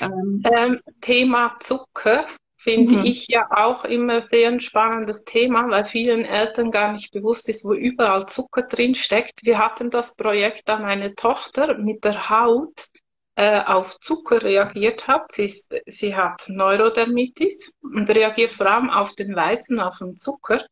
Ähm, 0.00 0.42
ähm, 0.50 0.80
Thema 1.02 1.56
Zucker 1.60 2.26
finde 2.56 3.00
mhm. 3.00 3.04
ich 3.04 3.26
ja 3.28 3.46
auch 3.50 3.84
immer 3.84 4.22
sehr 4.22 4.48
ein 4.48 4.60
spannendes 4.60 5.24
Thema, 5.24 5.68
weil 5.68 5.84
vielen 5.84 6.24
Eltern 6.24 6.70
gar 6.70 6.92
nicht 6.92 7.12
bewusst 7.12 7.50
ist, 7.50 7.62
wo 7.62 7.74
überall 7.74 8.26
Zucker 8.26 8.62
drin 8.62 8.94
steckt. 8.94 9.44
Wir 9.44 9.58
hatten 9.58 9.90
das 9.90 10.16
Projekt 10.16 10.70
an 10.70 10.86
eine 10.86 11.14
Tochter 11.14 11.76
mit 11.76 12.04
der 12.04 12.30
Haut 12.30 12.88
äh, 13.36 13.60
auf 13.62 13.98
Zucker 14.00 14.42
reagiert 14.42 15.08
hat. 15.08 15.32
Sie, 15.32 15.46
ist, 15.46 15.74
sie 15.86 16.14
hat 16.14 16.44
Neurodermitis 16.48 17.72
und 17.82 18.08
reagiert 18.10 18.52
vor 18.52 18.66
allem 18.66 18.90
auf 18.90 19.14
den 19.14 19.34
Weizen, 19.34 19.80
auf 19.80 19.98
den 19.98 20.16
Zucker. 20.16 20.64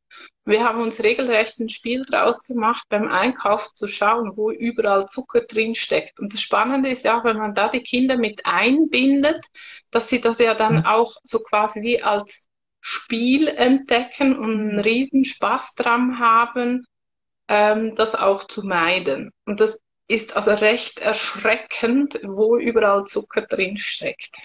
Wir 0.45 0.65
haben 0.65 0.81
uns 0.81 1.03
regelrecht 1.03 1.61
ein 1.61 1.69
Spiel 1.69 2.05
draus 2.05 2.47
gemacht, 2.47 2.85
beim 2.89 3.09
Einkauf 3.09 3.73
zu 3.73 3.87
schauen, 3.87 4.37
wo 4.37 4.51
überall 4.51 5.09
Zucker 5.09 5.43
drin 5.43 5.75
steckt. 5.75 6.19
Und 6.19 6.33
das 6.33 6.41
Spannende 6.41 6.91
ist 6.91 7.05
ja, 7.05 7.23
wenn 7.23 7.39
man 7.39 7.55
da 7.55 7.69
die 7.69 7.83
Kinder 7.83 8.17
mit 8.17 8.45
einbindet, 8.45 9.45
dass 9.91 10.09
sie 10.09 10.21
das 10.21 10.39
ja 10.39 10.55
dann 10.55 10.85
auch 10.85 11.15
so 11.23 11.41
quasi 11.41 11.83
wie 11.83 12.03
als 12.03 12.49
Spiel 12.81 13.47
entdecken 13.47 14.37
und 14.37 14.71
einen 14.71 14.81
riesen 14.81 15.25
Spaß 15.25 15.75
dran 15.77 16.19
haben, 16.19 16.85
ähm, 17.49 17.95
das 17.95 18.15
auch 18.15 18.45
zu 18.45 18.67
meiden. 18.67 19.31
Und 19.47 19.61
das 19.61 19.79
ist 20.09 20.37
also 20.37 20.53
recht 20.53 21.01
erschreckend, 21.01 22.21
wo 22.23 22.57
überall 22.57 23.05
Zucker 23.05 23.43
drin 23.43 23.77
steckt. 23.77 24.37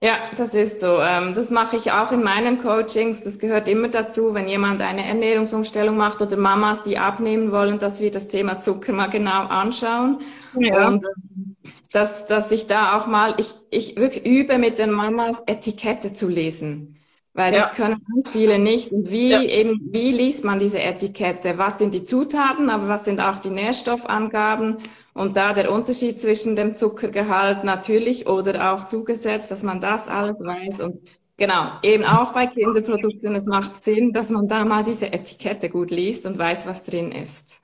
Ja, 0.00 0.30
das 0.36 0.54
ist 0.54 0.80
so. 0.80 1.00
Ähm, 1.00 1.34
das 1.34 1.50
mache 1.50 1.76
ich 1.76 1.90
auch 1.90 2.12
in 2.12 2.22
meinen 2.22 2.58
Coachings. 2.58 3.24
Das 3.24 3.40
gehört 3.40 3.66
immer 3.66 3.88
dazu, 3.88 4.32
wenn 4.32 4.46
jemand 4.46 4.80
eine 4.80 5.04
Ernährungsumstellung 5.04 5.96
macht 5.96 6.22
oder 6.22 6.36
Mamas, 6.36 6.84
die 6.84 6.98
abnehmen 6.98 7.50
wollen, 7.50 7.80
dass 7.80 8.00
wir 8.00 8.12
das 8.12 8.28
Thema 8.28 8.60
Zucker 8.60 8.92
mal 8.92 9.08
genau 9.08 9.46
anschauen. 9.46 10.20
Ja. 10.54 10.86
Und 10.86 11.04
ähm, 11.04 11.56
dass, 11.92 12.26
dass 12.26 12.52
ich 12.52 12.68
da 12.68 12.96
auch 12.96 13.08
mal, 13.08 13.34
ich, 13.38 13.54
ich 13.70 13.96
wirklich 13.96 14.24
übe 14.24 14.58
mit 14.58 14.78
den 14.78 14.92
Mamas 14.92 15.42
Etikette 15.46 16.12
zu 16.12 16.28
lesen. 16.28 16.97
Weil 17.38 17.52
das 17.52 17.66
ja. 17.66 17.70
können 17.84 18.04
ganz 18.12 18.32
viele 18.32 18.58
nicht. 18.58 18.90
Und 18.90 19.12
wie 19.12 19.30
ja. 19.30 19.40
eben, 19.40 19.78
wie 19.92 20.10
liest 20.10 20.44
man 20.44 20.58
diese 20.58 20.82
Etikette? 20.82 21.56
Was 21.56 21.78
sind 21.78 21.94
die 21.94 22.02
Zutaten, 22.02 22.68
aber 22.68 22.88
was 22.88 23.04
sind 23.04 23.20
auch 23.20 23.38
die 23.38 23.50
Nährstoffangaben? 23.50 24.78
Und 25.14 25.36
da 25.36 25.52
der 25.52 25.70
Unterschied 25.70 26.20
zwischen 26.20 26.56
dem 26.56 26.74
Zuckergehalt 26.74 27.62
natürlich 27.62 28.26
oder 28.26 28.72
auch 28.72 28.86
zugesetzt, 28.86 29.52
dass 29.52 29.62
man 29.62 29.80
das 29.80 30.08
alles 30.08 30.34
weiß. 30.40 30.80
Und 30.80 31.08
genau, 31.36 31.74
eben 31.84 32.02
auch 32.02 32.32
bei 32.32 32.48
Kinderprodukten, 32.48 33.36
es 33.36 33.46
macht 33.46 33.84
Sinn, 33.84 34.12
dass 34.12 34.30
man 34.30 34.48
da 34.48 34.64
mal 34.64 34.82
diese 34.82 35.12
Etikette 35.12 35.70
gut 35.70 35.92
liest 35.92 36.26
und 36.26 36.38
weiß, 36.38 36.66
was 36.66 36.82
drin 36.82 37.12
ist. 37.12 37.62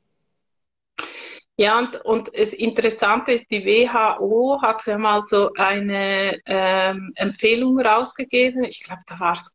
Ja, 1.56 1.80
und, 1.80 1.96
und 2.04 2.30
das 2.36 2.52
Interessante 2.52 3.32
ist, 3.32 3.50
die 3.50 3.64
WHO 3.64 4.60
hat 4.62 4.86
ja 4.86 4.98
mal 4.98 5.20
so 5.22 5.52
eine 5.54 6.40
ähm, 6.46 7.12
Empfehlung 7.16 7.80
rausgegeben. 7.80 8.62
Ich 8.62 8.84
glaube, 8.84 9.02
da 9.06 9.18
war 9.18 9.32
es 9.32 9.53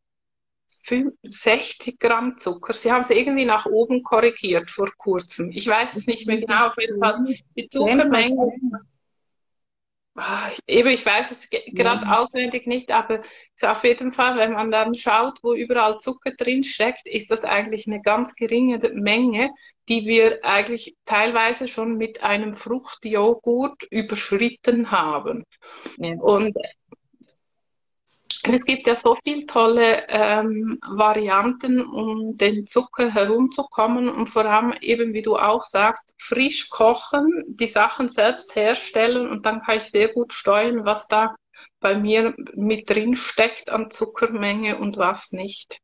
60 1.23 1.99
Gramm 1.99 2.37
Zucker. 2.37 2.73
Sie 2.73 2.91
haben 2.91 3.01
es 3.01 3.09
irgendwie 3.09 3.45
nach 3.45 3.65
oben 3.65 4.03
korrigiert 4.03 4.71
vor 4.71 4.89
kurzem. 4.97 5.51
Ich 5.51 5.67
weiß 5.67 5.95
es 5.95 6.07
nicht 6.07 6.27
mehr 6.27 6.39
genau. 6.39 6.67
Auf 6.67 6.77
jeden 6.77 6.99
Fall 6.99 7.25
die 7.55 7.67
Zuckermenge. 7.67 8.51
Ah, 10.15 10.51
eben, 10.67 10.89
ich 10.89 11.05
weiß 11.05 11.31
es 11.31 11.49
gerade 11.49 12.05
ja. 12.05 12.19
auswendig 12.19 12.67
nicht, 12.67 12.91
aber 12.91 13.21
auf 13.61 13.83
jeden 13.85 14.11
Fall, 14.11 14.37
wenn 14.37 14.51
man 14.51 14.69
dann 14.69 14.93
schaut, 14.93 15.39
wo 15.43 15.53
überall 15.53 15.99
Zucker 15.99 16.31
drin 16.31 16.65
steckt, 16.65 17.07
ist 17.07 17.31
das 17.31 17.45
eigentlich 17.45 17.87
eine 17.87 18.01
ganz 18.01 18.35
geringe 18.35 18.79
Menge, 18.93 19.49
die 19.87 20.05
wir 20.05 20.43
eigentlich 20.43 20.97
teilweise 21.05 21.69
schon 21.69 21.95
mit 21.95 22.21
einem 22.21 22.53
Fruchtjoghurt 22.53 23.83
überschritten 23.91 24.91
haben. 24.91 25.45
Ja. 25.97 26.15
Und 26.15 26.53
es 28.43 28.63
gibt 28.65 28.87
ja 28.87 28.95
so 28.95 29.15
viele 29.23 29.45
tolle 29.45 30.07
ähm, 30.07 30.79
Varianten, 30.87 31.81
um 31.81 32.37
den 32.37 32.65
Zucker 32.67 33.13
herumzukommen 33.13 34.09
und 34.09 34.27
vor 34.27 34.45
allem 34.45 34.73
eben, 34.81 35.13
wie 35.13 35.21
du 35.21 35.35
auch 35.35 35.65
sagst, 35.65 36.15
frisch 36.17 36.69
kochen, 36.69 37.43
die 37.47 37.67
Sachen 37.67 38.09
selbst 38.09 38.55
herstellen 38.55 39.29
und 39.29 39.45
dann 39.45 39.61
kann 39.61 39.79
ich 39.79 39.85
sehr 39.85 40.09
gut 40.13 40.33
steuern, 40.33 40.85
was 40.85 41.07
da 41.07 41.35
bei 41.79 41.95
mir 41.95 42.33
mit 42.55 42.89
drin 42.89 43.15
steckt 43.15 43.69
an 43.69 43.91
Zuckermenge 43.91 44.77
und 44.77 44.97
was 44.97 45.31
nicht. 45.31 45.79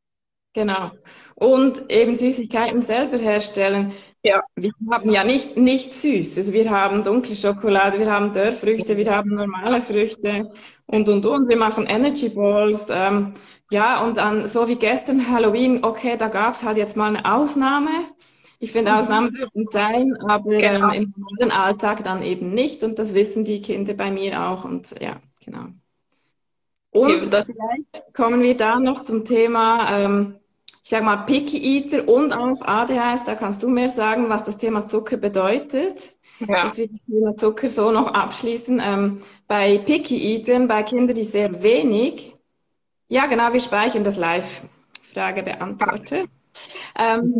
Genau. 0.54 0.90
Und 1.34 1.90
eben 1.90 2.14
Süßigkeiten 2.14 2.80
selber 2.80 3.18
herstellen. 3.18 3.92
Ja. 4.26 4.42
wir 4.56 4.72
haben 4.90 5.10
ja 5.10 5.24
nicht, 5.24 5.56
nicht 5.56 5.92
süß. 5.92 6.38
Also 6.38 6.52
wir 6.52 6.70
haben 6.70 7.02
dunkle 7.02 7.36
Schokolade, 7.36 7.98
wir 7.98 8.10
haben 8.10 8.32
Dörrfrüchte, 8.32 8.96
wir 8.96 9.14
haben 9.14 9.34
normale 9.34 9.80
Früchte 9.80 10.50
und, 10.86 11.08
und, 11.08 11.24
und. 11.24 11.48
Wir 11.48 11.56
machen 11.56 11.86
Energy 11.86 12.30
Balls. 12.30 12.88
Ähm, 12.90 13.34
ja, 13.70 14.04
und 14.04 14.18
dann, 14.18 14.46
so 14.46 14.68
wie 14.68 14.76
gestern 14.76 15.30
Halloween, 15.30 15.84
okay, 15.84 16.16
da 16.16 16.28
gab's 16.28 16.64
halt 16.64 16.76
jetzt 16.76 16.96
mal 16.96 17.14
eine 17.14 17.24
Ausnahme. 17.24 17.90
Ich 18.58 18.72
finde, 18.72 18.92
mhm. 18.92 18.98
Ausnahmen 18.98 19.34
dürfen 19.34 19.66
sein, 19.68 20.16
aber 20.26 20.50
genau. 20.50 20.92
ähm, 20.92 21.02
im 21.02 21.14
normalen 21.16 21.50
Alltag 21.52 22.04
dann 22.04 22.22
eben 22.22 22.52
nicht. 22.52 22.82
Und 22.82 22.98
das 22.98 23.14
wissen 23.14 23.44
die 23.44 23.60
Kinder 23.60 23.94
bei 23.94 24.10
mir 24.10 24.48
auch. 24.48 24.64
Und 24.64 24.94
ja, 25.00 25.20
genau. 25.44 25.66
Und 26.90 27.24
vielleicht 27.24 28.14
kommen 28.14 28.42
wir 28.42 28.56
da 28.56 28.80
noch 28.80 29.02
zum 29.02 29.24
Thema, 29.24 29.98
ähm, 29.98 30.38
ich 30.86 30.90
sag 30.90 31.02
mal, 31.02 31.16
Picky 31.16 31.58
Eater 31.58 32.08
und 32.08 32.32
auch 32.32 32.62
ADHS. 32.62 33.24
Da 33.24 33.34
kannst 33.34 33.64
du 33.64 33.68
mehr 33.68 33.88
sagen, 33.88 34.28
was 34.28 34.44
das 34.44 34.56
Thema 34.56 34.86
Zucker 34.86 35.16
bedeutet. 35.16 36.14
Ja. 36.38 36.62
Dass 36.62 36.76
wir 36.76 36.86
das 36.86 37.00
Thema 37.10 37.36
Zucker 37.36 37.68
so 37.68 37.90
noch 37.90 38.14
abschließen. 38.14 38.80
Ähm, 38.80 39.18
bei 39.48 39.78
Picky 39.78 40.16
Eatern, 40.16 40.68
bei 40.68 40.84
Kindern, 40.84 41.16
die 41.16 41.24
sehr 41.24 41.60
wenig, 41.60 42.36
ja 43.08 43.26
genau, 43.26 43.52
wir 43.52 43.58
speichern 43.58 44.04
das 44.04 44.16
live. 44.16 44.60
Frage 45.02 45.42
beantwortet. 45.42 46.28
Ähm, 46.96 47.34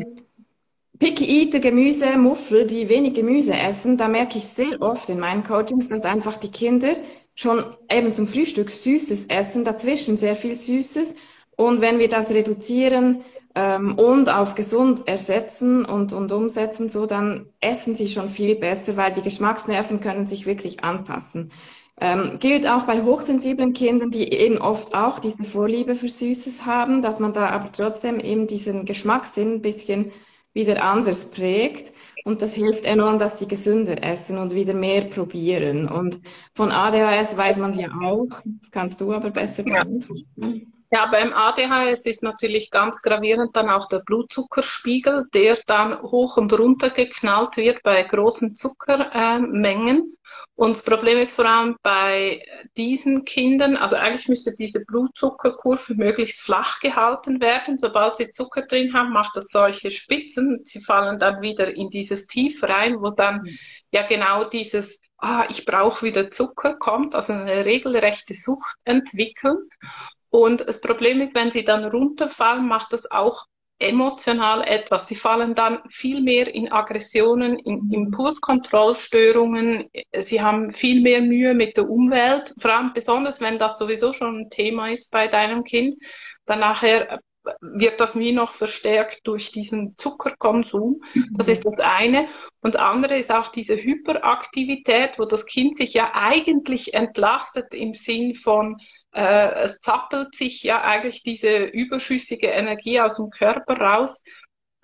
Picky 0.98 1.44
Eater, 1.44 1.60
Gemüse, 1.60 2.18
Muffel, 2.18 2.66
die 2.66 2.88
wenig 2.88 3.14
Gemüse 3.14 3.54
essen, 3.54 3.96
da 3.96 4.08
merke 4.08 4.38
ich 4.38 4.44
sehr 4.48 4.82
oft 4.82 5.08
in 5.08 5.20
meinen 5.20 5.44
Coachings, 5.44 5.88
dass 5.88 6.04
einfach 6.04 6.36
die 6.36 6.50
Kinder 6.50 6.94
schon 7.36 7.64
eben 7.88 8.12
zum 8.12 8.26
Frühstück 8.26 8.70
Süßes 8.70 9.26
essen, 9.26 9.62
dazwischen 9.62 10.16
sehr 10.16 10.34
viel 10.34 10.56
Süßes. 10.56 11.14
Und 11.56 11.80
wenn 11.80 11.98
wir 11.98 12.08
das 12.08 12.30
reduzieren 12.30 13.22
ähm, 13.54 13.94
und 13.98 14.28
auf 14.28 14.54
gesund 14.54 15.08
ersetzen 15.08 15.84
und, 15.84 16.12
und 16.12 16.30
umsetzen, 16.32 16.88
so 16.88 17.06
dann 17.06 17.46
essen 17.60 17.96
sie 17.96 18.08
schon 18.08 18.28
viel 18.28 18.56
besser, 18.56 18.96
weil 18.96 19.12
die 19.12 19.22
Geschmacksnerven 19.22 20.00
können 20.00 20.26
sich 20.26 20.46
wirklich 20.46 20.84
anpassen. 20.84 21.50
Ähm, 21.98 22.38
gilt 22.40 22.68
auch 22.68 22.82
bei 22.84 23.02
hochsensiblen 23.02 23.72
Kindern, 23.72 24.10
die 24.10 24.30
eben 24.30 24.58
oft 24.58 24.94
auch 24.94 25.18
diese 25.18 25.44
Vorliebe 25.44 25.94
für 25.94 26.10
Süßes 26.10 26.66
haben, 26.66 27.00
dass 27.00 27.20
man 27.20 27.32
da 27.32 27.48
aber 27.48 27.72
trotzdem 27.72 28.20
eben 28.20 28.46
diesen 28.46 28.84
Geschmackssinn 28.84 29.54
ein 29.54 29.62
bisschen 29.62 30.12
wieder 30.52 30.82
anders 30.84 31.30
prägt. 31.30 31.94
Und 32.24 32.42
das 32.42 32.54
hilft 32.54 32.84
enorm, 32.84 33.18
dass 33.18 33.38
sie 33.38 33.48
gesünder 33.48 34.02
essen 34.02 34.36
und 34.36 34.54
wieder 34.54 34.74
mehr 34.74 35.02
probieren. 35.04 35.88
Und 35.88 36.20
von 36.52 36.70
ADHS 36.70 37.36
weiß 37.36 37.58
man 37.58 37.72
ja 37.78 37.88
auch. 38.02 38.42
Das 38.44 38.70
kannst 38.70 39.00
du 39.00 39.12
aber 39.12 39.30
besser 39.30 39.62
beantworten. 39.62 40.26
Ja, 40.36 40.75
beim 40.90 41.32
ADHS 41.32 42.06
ist 42.06 42.22
natürlich 42.22 42.70
ganz 42.70 43.02
gravierend 43.02 43.56
dann 43.56 43.70
auch 43.70 43.88
der 43.88 43.98
Blutzuckerspiegel, 44.00 45.26
der 45.34 45.58
dann 45.66 46.00
hoch 46.00 46.36
und 46.36 46.56
runter 46.56 46.90
geknallt 46.90 47.56
wird 47.56 47.82
bei 47.82 48.02
großen 48.02 48.54
Zuckermengen. 48.54 50.16
Und 50.54 50.76
das 50.76 50.84
Problem 50.84 51.18
ist 51.18 51.34
vor 51.34 51.44
allem 51.44 51.76
bei 51.82 52.42
diesen 52.76 53.24
Kindern, 53.24 53.76
also 53.76 53.96
eigentlich 53.96 54.28
müsste 54.28 54.54
diese 54.54 54.84
Blutzuckerkurve 54.86 55.94
möglichst 55.94 56.40
flach 56.40 56.80
gehalten 56.80 57.40
werden. 57.40 57.78
Sobald 57.78 58.16
sie 58.16 58.30
Zucker 58.30 58.62
drin 58.62 58.94
haben, 58.94 59.12
macht 59.12 59.36
das 59.36 59.48
solche 59.48 59.90
Spitzen. 59.90 60.60
Sie 60.64 60.80
fallen 60.80 61.18
dann 61.18 61.42
wieder 61.42 61.74
in 61.74 61.90
dieses 61.90 62.26
Tief 62.26 62.62
rein, 62.62 63.00
wo 63.00 63.10
dann 63.10 63.46
ja 63.90 64.06
genau 64.06 64.44
dieses 64.44 65.00
ah, 65.18 65.46
ich 65.48 65.64
brauche 65.64 66.04
wieder 66.04 66.30
Zucker 66.30 66.76
kommt, 66.76 67.14
also 67.14 67.32
eine 67.32 67.64
regelrechte 67.64 68.34
Sucht 68.34 68.76
entwickeln. 68.84 69.56
Und 70.30 70.66
das 70.66 70.80
Problem 70.80 71.20
ist, 71.20 71.34
wenn 71.34 71.50
sie 71.50 71.64
dann 71.64 71.84
runterfallen, 71.84 72.66
macht 72.66 72.92
das 72.92 73.10
auch 73.10 73.46
emotional 73.78 74.62
etwas. 74.66 75.06
Sie 75.06 75.16
fallen 75.16 75.54
dann 75.54 75.80
viel 75.90 76.22
mehr 76.22 76.52
in 76.52 76.72
Aggressionen, 76.72 77.58
in 77.58 77.90
Impulskontrollstörungen. 77.92 79.90
Sie 80.18 80.40
haben 80.40 80.72
viel 80.72 81.02
mehr 81.02 81.20
Mühe 81.20 81.52
mit 81.54 81.76
der 81.76 81.88
Umwelt, 81.88 82.54
vor 82.58 82.72
allem 82.72 82.92
besonders, 82.94 83.40
wenn 83.40 83.58
das 83.58 83.78
sowieso 83.78 84.12
schon 84.12 84.40
ein 84.40 84.50
Thema 84.50 84.90
ist 84.90 85.10
bei 85.10 85.28
deinem 85.28 85.64
Kind. 85.64 85.96
Dann 86.46 86.60
nachher 86.60 87.20
wird 87.60 88.00
das 88.00 88.18
wie 88.18 88.32
noch 88.32 88.52
verstärkt 88.52 89.26
durch 89.26 89.52
diesen 89.52 89.94
Zuckerkonsum. 89.96 91.00
Das 91.32 91.48
ist 91.48 91.64
das 91.64 91.78
eine. 91.78 92.28
Und 92.60 92.74
das 92.74 92.82
andere 92.82 93.18
ist 93.18 93.30
auch 93.30 93.48
diese 93.48 93.76
Hyperaktivität, 93.76 95.18
wo 95.18 95.26
das 95.26 95.46
Kind 95.46 95.76
sich 95.76 95.94
ja 95.94 96.12
eigentlich 96.14 96.94
entlastet 96.94 97.74
im 97.74 97.94
Sinn 97.94 98.34
von, 98.34 98.78
äh, 99.16 99.62
es 99.64 99.80
zappelt 99.80 100.36
sich 100.36 100.62
ja 100.62 100.82
eigentlich 100.82 101.22
diese 101.22 101.64
überschüssige 101.64 102.48
Energie 102.48 103.00
aus 103.00 103.16
dem 103.16 103.30
Körper 103.30 103.78
raus. 103.78 104.22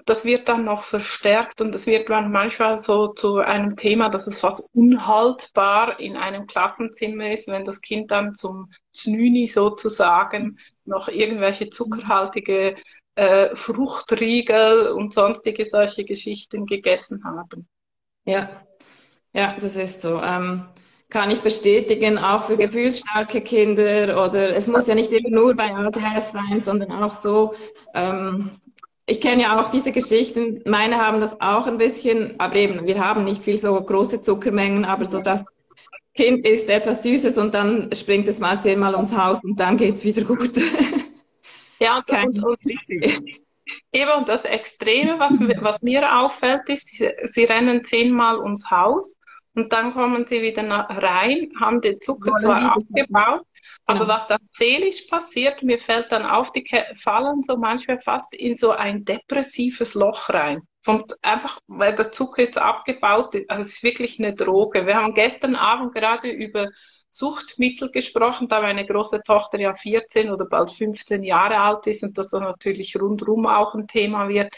Das 0.07 0.25
wird 0.25 0.49
dann 0.49 0.64
noch 0.64 0.85
verstärkt 0.85 1.61
und 1.61 1.75
es 1.75 1.87
wird 1.87 2.09
dann 2.09 2.33
manchmal 2.33 2.79
so 2.79 3.09
zu 3.09 3.37
einem 3.38 3.77
Thema, 3.77 4.09
dass 4.09 4.27
es 4.27 4.40
fast 4.40 4.71
unhaltbar 4.75 6.01
in 6.01 6.16
einem 6.16 6.47
Klassenzimmer 6.47 7.31
ist, 7.31 7.47
wenn 7.49 7.66
das 7.66 7.83
Kind 7.83 8.11
dann 8.11 8.35
zum 8.35 8.73
Znüni 8.95 9.49
sozusagen 9.49 10.59
noch 10.87 11.09
irgendwelche 11.09 11.68
zuckerhaltige 11.68 12.77
äh, 13.14 13.55
Fruchtriegel 13.55 14.88
und 14.88 15.12
sonstige 15.12 15.66
solche 15.66 16.05
Geschichten 16.05 16.64
gegessen 16.64 17.23
haben. 17.23 17.68
Ja, 18.25 18.49
ja, 19.35 19.55
das 19.61 19.77
ist 19.77 20.01
so. 20.01 20.23
Ähm, 20.23 20.68
kann 21.12 21.31
ich 21.31 21.42
bestätigen, 21.42 22.18
auch 22.18 22.44
für 22.44 22.57
gefühlsstarke 22.57 23.42
Kinder 23.42 24.25
oder 24.25 24.57
es 24.57 24.66
muss 24.66 24.87
ja 24.87 24.94
nicht 24.94 25.12
immer 25.12 25.29
nur 25.29 25.55
bei 25.55 25.75
ADHS 25.75 26.31
sein, 26.31 26.59
sondern 26.59 26.90
auch 26.90 27.12
so. 27.12 27.55
Ähm, 27.94 28.51
ich 29.05 29.20
kenne 29.20 29.42
ja 29.42 29.61
auch 29.61 29.68
diese 29.68 29.92
Geschichten. 29.92 30.62
Meine 30.64 30.96
haben 30.96 31.20
das 31.20 31.38
auch 31.38 31.66
ein 31.66 31.77
bisschen, 31.77 32.40
aber 32.40 32.57
eben, 32.57 32.87
wir 32.87 32.98
haben 33.05 33.25
nicht 33.25 33.44
viel 33.44 33.59
so 33.59 33.75
große 33.75 34.22
Zuckermengen, 34.22 34.87
aber 34.87 35.05
so 35.05 35.20
das 35.20 35.44
Kind 36.14 36.46
isst 36.46 36.70
etwas 36.70 37.03
Süßes 37.03 37.37
und 37.37 37.53
dann 37.53 37.90
springt 37.92 38.27
es 38.27 38.40
mal 38.40 38.59
zehnmal 38.59 38.94
ums 38.94 39.14
Haus 39.14 39.44
und 39.44 39.61
dann 39.61 39.77
geht's 39.77 40.05
wieder 40.05 40.25
gut. 40.25 40.53
Ja, 41.81 42.01
und, 42.25 42.44
und, 42.44 42.59
eben 43.92 44.11
und 44.16 44.29
das 44.29 44.44
Extreme, 44.44 45.18
was, 45.18 45.33
was 45.61 45.83
mir 45.83 46.16
auffällt, 46.16 46.68
ist, 46.68 46.87
sie, 46.87 47.11
sie 47.25 47.42
rennen 47.42 47.85
zehnmal 47.85 48.38
ums 48.38 48.70
Haus 48.70 49.16
und 49.55 49.73
dann 49.73 49.93
kommen 49.93 50.27
sie 50.27 50.43
wieder 50.43 50.62
rein, 50.65 51.51
haben 51.61 51.81
den 51.81 52.01
Zucker 52.01 52.37
zwar 52.38 52.73
abgebaut, 52.73 53.47
aber 53.87 54.01
genau. 54.01 54.15
was 54.15 54.29
dann 54.29 54.41
seelisch 54.53 55.03
passiert, 55.03 55.62
mir 55.62 55.79
fällt 55.79 56.12
dann 56.12 56.25
auf, 56.25 56.53
die 56.53 56.65
fallen 56.97 57.43
so 57.43 57.57
manchmal 57.57 57.99
fast 57.99 58.35
in 58.35 58.57
so 58.57 58.71
ein 58.71 59.05
depressives 59.05 59.95
Loch 59.95 60.31
rein. 60.31 60.62
Vom, 60.85 61.05
einfach, 61.23 61.59
weil 61.69 61.95
der 61.95 62.11
Zucker 62.11 62.43
jetzt 62.43 62.59
abgebaut 62.59 63.35
ist. 63.35 63.49
Also 63.49 63.62
es 63.62 63.75
ist 63.75 63.83
wirklich 63.85 64.19
eine 64.19 64.35
Droge. 64.35 64.85
Wir 64.87 64.97
haben 64.97 65.15
gestern 65.15 65.55
Abend 65.55 65.95
gerade 65.95 66.29
über 66.29 66.71
Suchtmittel 67.11 67.91
gesprochen, 67.91 68.49
da 68.49 68.62
meine 68.62 68.87
große 68.87 69.23
Tochter 69.25 69.61
ja 69.61 69.75
14 69.75 70.31
oder 70.31 70.47
bald 70.47 70.71
15 70.71 71.23
Jahre 71.23 71.59
alt 71.59 71.87
ist 71.87 72.03
und 72.03 72.17
das 72.17 72.31
dann 72.31 72.43
natürlich 72.43 72.99
rundherum 72.99 73.47
auch 73.47 73.75
ein 73.75 73.87
Thema 73.87 74.29
wird. 74.29 74.53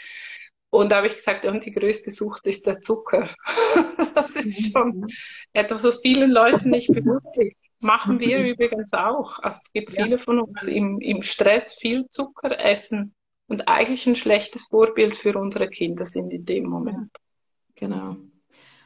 Und 0.75 0.91
da 0.91 0.97
habe 0.97 1.07
ich 1.07 1.15
gesagt, 1.15 1.45
und 1.45 1.65
die 1.65 1.73
größte 1.73 2.11
Sucht 2.11 2.49
ist 2.49 2.67
der 2.67 2.81
Zucker. 2.81 3.31
das 4.35 4.45
ist 4.45 4.73
schon 4.73 5.07
etwas, 5.53 5.85
was 5.85 6.01
vielen 6.01 6.33
Leuten 6.33 6.71
nicht 6.71 6.89
bewusst 6.89 7.37
ist. 7.39 7.57
Machen 7.79 8.19
wir 8.19 8.39
übrigens 8.39 8.93
auch. 8.93 9.39
Also 9.39 9.57
es 9.65 9.73
gibt 9.73 9.93
viele 9.93 10.19
von 10.19 10.41
uns 10.41 10.65
im, 10.65 11.01
im 11.01 11.23
Stress 11.23 11.75
viel 11.75 12.09
Zucker 12.11 12.59
essen 12.59 13.15
und 13.47 13.69
eigentlich 13.69 14.05
ein 14.09 14.17
schlechtes 14.17 14.67
Vorbild 14.67 15.15
für 15.15 15.39
unsere 15.39 15.69
Kinder 15.69 16.07
sind 16.07 16.33
in 16.33 16.45
dem 16.45 16.65
Moment. 16.65 17.13
Genau. 17.77 18.17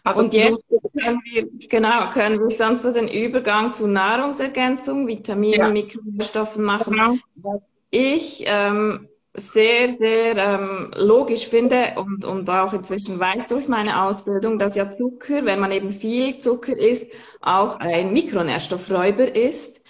Also 0.04 0.20
und 0.20 0.34
jetzt 0.34 0.62
können 0.92 1.22
wir, 1.24 1.48
genau, 1.70 2.10
können 2.10 2.38
wir 2.38 2.50
sonst 2.50 2.84
den 2.84 3.08
Übergang 3.08 3.72
zu 3.72 3.86
Nahrungsergänzung, 3.86 5.06
Vitaminen, 5.06 5.58
ja. 5.58 5.68
Mikronährstoffen 5.70 6.64
machen. 6.64 6.92
Genau. 6.92 7.16
Was 7.36 7.62
ich 7.90 8.44
ähm, 8.46 9.08
sehr, 9.38 9.90
sehr 9.90 10.36
ähm, 10.36 10.90
logisch 10.96 11.46
finde 11.46 11.94
und, 11.96 12.24
und 12.24 12.48
auch 12.50 12.72
inzwischen 12.72 13.18
weiß 13.18 13.46
durch 13.46 13.68
meine 13.68 14.02
Ausbildung, 14.02 14.58
dass 14.58 14.74
ja 14.74 14.96
Zucker, 14.96 15.44
wenn 15.44 15.60
man 15.60 15.72
eben 15.72 15.90
viel 15.90 16.38
Zucker 16.38 16.76
isst, 16.76 17.06
auch 17.40 17.76
ein 17.80 18.12
Mikronährstoffräuber 18.12 19.34
ist. 19.34 19.82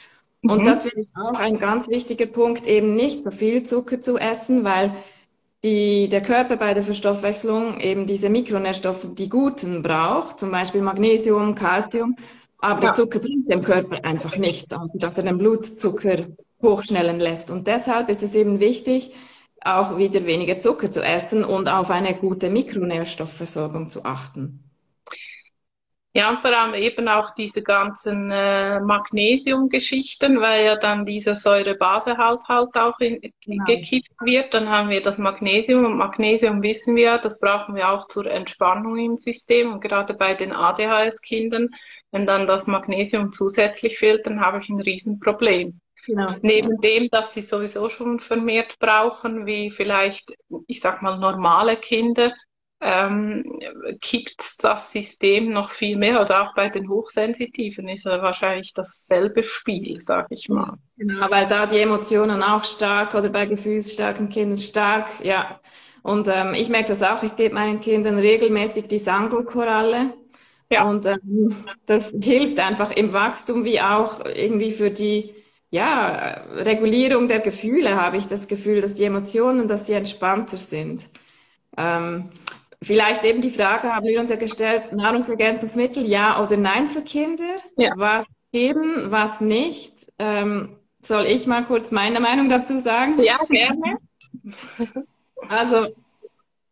Und 0.42 0.62
mhm. 0.62 0.64
das 0.66 0.82
finde 0.84 1.02
ich 1.02 1.08
auch 1.14 1.38
ein 1.38 1.58
ganz 1.58 1.88
wichtiger 1.88 2.26
Punkt, 2.26 2.66
eben 2.66 2.94
nicht 2.94 3.24
so 3.24 3.30
viel 3.30 3.62
Zucker 3.64 4.00
zu 4.00 4.18
essen, 4.18 4.64
weil 4.64 4.94
die, 5.64 6.08
der 6.08 6.22
Körper 6.22 6.56
bei 6.56 6.74
der 6.74 6.84
Verstoffwechslung 6.84 7.80
eben 7.80 8.06
diese 8.06 8.30
Mikronährstoffe, 8.30 9.08
die 9.14 9.28
guten 9.28 9.82
braucht, 9.82 10.38
zum 10.38 10.52
Beispiel 10.52 10.82
Magnesium, 10.82 11.54
Calcium, 11.54 12.14
aber 12.58 12.80
ja. 12.80 12.86
der 12.86 12.94
Zucker 12.94 13.18
bringt 13.18 13.50
dem 13.50 13.62
Körper 13.62 14.04
einfach 14.04 14.36
nichts, 14.36 14.72
außer 14.72 14.98
dass 14.98 15.16
er 15.16 15.24
den 15.24 15.38
Blutzucker 15.38 16.26
hochschnellen 16.62 17.20
lässt. 17.20 17.50
Und 17.50 17.66
deshalb 17.66 18.08
ist 18.08 18.22
es 18.22 18.34
eben 18.34 18.60
wichtig, 18.60 19.12
auch 19.64 19.98
wieder 19.98 20.24
weniger 20.26 20.58
Zucker 20.58 20.90
zu 20.90 21.02
essen 21.02 21.44
und 21.44 21.68
auf 21.68 21.90
eine 21.90 22.14
gute 22.14 22.50
Mikronährstoffversorgung 22.50 23.88
zu 23.88 24.04
achten. 24.04 24.68
Ja, 26.14 26.30
und 26.30 26.40
vor 26.40 26.50
allem 26.50 26.74
eben 26.74 27.06
auch 27.06 27.34
diese 27.36 27.62
ganzen 27.62 28.30
äh, 28.30 28.80
Magnesiumgeschichten, 28.80 30.40
weil 30.40 30.64
ja 30.64 30.76
dann 30.76 31.06
dieser 31.06 31.36
Säure-Base-Haushalt 31.36 32.74
auch 32.76 32.98
in, 32.98 33.20
genau. 33.44 33.64
gekippt 33.64 34.20
wird. 34.22 34.52
Dann 34.52 34.68
haben 34.68 34.88
wir 34.88 35.00
das 35.00 35.18
Magnesium 35.18 35.84
und 35.84 35.96
Magnesium 35.96 36.62
wissen 36.62 36.96
wir, 36.96 37.18
das 37.18 37.38
brauchen 37.38 37.76
wir 37.76 37.90
auch 37.90 38.08
zur 38.08 38.26
Entspannung 38.26 38.98
im 38.98 39.16
System 39.16 39.72
und 39.72 39.80
gerade 39.80 40.14
bei 40.14 40.34
den 40.34 40.52
ADHS-Kindern, 40.52 41.68
wenn 42.10 42.26
dann 42.26 42.46
das 42.48 42.66
Magnesium 42.66 43.30
zusätzlich 43.30 43.98
fehlt, 43.98 44.26
dann 44.26 44.40
habe 44.40 44.60
ich 44.60 44.68
ein 44.70 44.80
Riesenproblem. 44.80 45.78
Genau. 46.08 46.36
Neben 46.40 46.80
dem, 46.80 47.10
dass 47.10 47.34
sie 47.34 47.42
sowieso 47.42 47.90
schon 47.90 48.18
vermehrt 48.18 48.78
brauchen, 48.78 49.44
wie 49.44 49.70
vielleicht, 49.70 50.32
ich 50.66 50.80
sag 50.80 51.02
mal, 51.02 51.18
normale 51.18 51.76
Kinder, 51.76 52.32
ähm, 52.80 53.44
kippt 54.00 54.64
das 54.64 54.90
System 54.90 55.50
noch 55.52 55.70
viel 55.70 55.98
mehr 55.98 56.22
oder 56.22 56.42
auch 56.42 56.54
bei 56.54 56.70
den 56.70 56.88
Hochsensitiven 56.88 57.88
ist 57.88 58.06
ja 58.06 58.22
wahrscheinlich 58.22 58.72
dasselbe 58.72 59.42
Spiel, 59.42 60.00
sag 60.00 60.28
ich 60.30 60.48
mal. 60.48 60.78
Genau, 60.96 61.26
weil 61.28 61.46
da 61.46 61.66
die 61.66 61.80
Emotionen 61.80 62.42
auch 62.42 62.64
stark 62.64 63.14
oder 63.14 63.28
bei 63.28 63.44
gefühlsstarken 63.44 64.30
Kindern 64.30 64.58
stark, 64.58 65.10
ja. 65.22 65.60
Und 66.02 66.28
ähm, 66.28 66.54
ich 66.54 66.70
merke 66.70 66.88
das 66.88 67.02
auch, 67.02 67.22
ich 67.22 67.36
gebe 67.36 67.54
meinen 67.54 67.80
Kindern 67.80 68.16
regelmäßig 68.16 68.86
die 68.86 68.98
Sango-Koralle. 68.98 70.14
Ja. 70.70 70.84
Und 70.84 71.04
ähm, 71.04 71.66
das 71.84 72.14
hilft 72.22 72.60
einfach 72.60 72.92
im 72.92 73.12
Wachstum 73.12 73.64
wie 73.66 73.80
auch 73.80 74.24
irgendwie 74.24 74.70
für 74.70 74.90
die 74.90 75.34
ja, 75.70 76.42
Regulierung 76.54 77.28
der 77.28 77.40
Gefühle 77.40 78.00
habe 78.00 78.16
ich 78.16 78.26
das 78.26 78.48
Gefühl, 78.48 78.80
dass 78.80 78.94
die 78.94 79.04
Emotionen, 79.04 79.68
dass 79.68 79.84
die 79.84 79.92
entspannter 79.92 80.56
sind. 80.56 81.08
Ähm, 81.76 82.30
Vielleicht 82.80 83.24
eben 83.24 83.40
die 83.40 83.50
Frage 83.50 83.92
haben 83.92 84.06
wir 84.06 84.20
uns 84.20 84.30
ja 84.30 84.36
gestellt, 84.36 84.92
Nahrungsergänzungsmittel 84.92 86.06
ja 86.06 86.40
oder 86.40 86.56
nein 86.56 86.86
für 86.86 87.02
Kinder? 87.02 87.56
Ja. 87.76 87.92
Was 87.96 88.24
geben, 88.52 89.10
was 89.10 89.40
nicht? 89.40 90.12
Ähm, 90.18 90.78
soll 91.00 91.26
ich 91.26 91.46
mal 91.46 91.64
kurz 91.64 91.90
meine 91.90 92.20
Meinung 92.20 92.48
dazu 92.48 92.78
sagen? 92.78 93.20
Ja, 93.20 93.38
gerne. 93.48 93.98
Also 95.48 95.88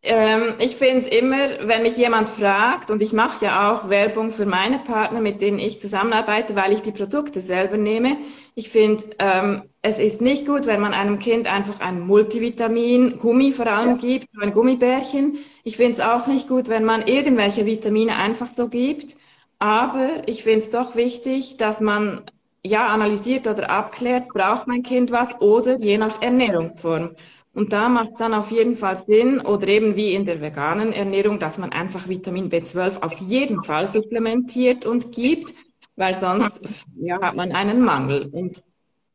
ähm, 0.03 0.55
ich 0.59 0.75
finde 0.75 1.09
immer, 1.09 1.67
wenn 1.67 1.81
mich 1.81 1.97
jemand 1.97 2.29
fragt, 2.29 2.91
und 2.91 3.01
ich 3.01 3.13
mache 3.13 3.45
ja 3.45 3.71
auch 3.71 3.89
Werbung 3.89 4.31
für 4.31 4.45
meine 4.45 4.79
Partner, 4.79 5.21
mit 5.21 5.41
denen 5.41 5.59
ich 5.59 5.79
zusammenarbeite, 5.79 6.55
weil 6.55 6.71
ich 6.71 6.81
die 6.81 6.91
Produkte 6.91 7.41
selber 7.41 7.77
nehme. 7.77 8.17
Ich 8.55 8.69
finde, 8.69 9.03
ähm, 9.19 9.63
es 9.81 9.99
ist 9.99 10.21
nicht 10.21 10.45
gut, 10.45 10.65
wenn 10.65 10.81
man 10.81 10.93
einem 10.93 11.19
Kind 11.19 11.47
einfach 11.51 11.79
ein 11.79 11.99
Multivitamin, 12.01 13.17
Gummi 13.19 13.51
vor 13.51 13.67
allem 13.67 13.91
ja. 13.91 13.95
gibt, 13.97 14.27
ein 14.39 14.53
Gummibärchen. 14.53 15.37
Ich 15.63 15.77
finde 15.77 15.93
es 15.93 15.99
auch 15.99 16.27
nicht 16.27 16.47
gut, 16.47 16.69
wenn 16.69 16.83
man 16.85 17.07
irgendwelche 17.07 17.65
Vitamine 17.65 18.17
einfach 18.17 18.49
so 18.55 18.69
gibt. 18.69 19.15
Aber 19.59 20.21
ich 20.27 20.43
finde 20.43 20.59
es 20.59 20.69
doch 20.71 20.95
wichtig, 20.95 21.57
dass 21.57 21.81
man 21.81 22.21
ja 22.63 22.87
analysiert 22.87 23.47
oder 23.47 23.69
abklärt, 23.69 24.29
braucht 24.29 24.67
mein 24.67 24.83
Kind 24.83 25.11
was 25.11 25.39
oder 25.41 25.79
je 25.79 25.97
nach 25.97 26.21
Ernährungsform. 26.21 27.15
Und 27.57 27.73
da 27.73 27.89
macht 27.89 28.11
es 28.11 28.19
dann 28.19 28.35
auf 28.35 28.51
jeden 28.51 28.75
Fall 28.75 29.03
Sinn, 29.07 29.39
oder 29.39 29.67
eben 29.67 29.95
wie 29.95 30.13
in 30.13 30.25
der 30.25 30.41
veganen 30.41 30.93
Ernährung, 30.93 31.39
dass 31.39 31.57
man 31.57 31.71
einfach 31.71 32.07
Vitamin 32.07 32.51
B12 32.51 33.01
auf 33.01 33.17
jeden 33.17 33.63
Fall 33.63 33.87
supplementiert 33.87 34.85
und 34.85 35.11
gibt, 35.11 35.55
weil 35.95 36.13
sonst 36.13 36.85
ja, 36.99 37.19
hat 37.19 37.35
man 37.35 37.51
einen 37.51 37.81
Mangel. 37.83 38.27
Und 38.31 38.61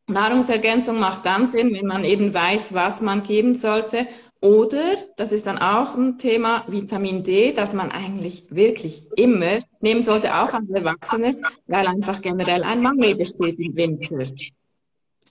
Nahrungsergänzung 0.08 0.98
macht 0.98 1.24
dann 1.24 1.46
Sinn, 1.46 1.72
wenn 1.72 1.86
man 1.86 2.02
eben 2.02 2.34
weiß, 2.34 2.74
was 2.74 3.00
man 3.00 3.22
geben 3.22 3.54
sollte. 3.54 4.08
Oder, 4.40 4.96
das 5.16 5.30
ist 5.30 5.46
dann 5.46 5.58
auch 5.58 5.94
ein 5.94 6.18
Thema, 6.18 6.64
Vitamin 6.66 7.22
D, 7.22 7.52
das 7.52 7.74
man 7.74 7.92
eigentlich 7.92 8.48
wirklich 8.50 9.06
immer 9.14 9.60
nehmen 9.78 10.02
sollte, 10.02 10.34
auch 10.34 10.52
an 10.52 10.68
Erwachsene, 10.68 11.40
weil 11.68 11.86
einfach 11.86 12.20
generell 12.20 12.64
ein 12.64 12.82
Mangel 12.82 13.14
besteht 13.14 13.60
im 13.60 13.76
Winter. 13.76 14.24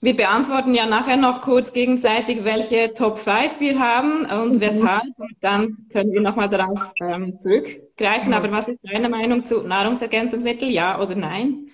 Wir 0.04 0.16
beantworten 0.16 0.74
ja 0.74 0.84
nachher 0.84 1.16
noch 1.16 1.42
kurz 1.42 1.72
gegenseitig, 1.72 2.42
welche 2.42 2.92
Top 2.92 3.18
5 3.18 3.60
wir 3.60 3.78
haben 3.78 4.26
und 4.26 4.56
mhm. 4.56 4.60
weshalb. 4.60 5.16
Und 5.16 5.36
dann 5.40 5.86
können 5.92 6.12
wir 6.12 6.20
nochmal 6.20 6.48
darauf 6.48 6.92
ähm, 7.00 7.38
zurückgreifen. 7.38 8.34
Aber 8.34 8.50
was 8.50 8.66
ist 8.66 8.80
deine 8.82 9.08
Meinung 9.08 9.44
zu 9.44 9.62
Nahrungsergänzungsmitteln? 9.62 10.72
Ja 10.72 11.00
oder 11.00 11.14
nein? 11.14 11.68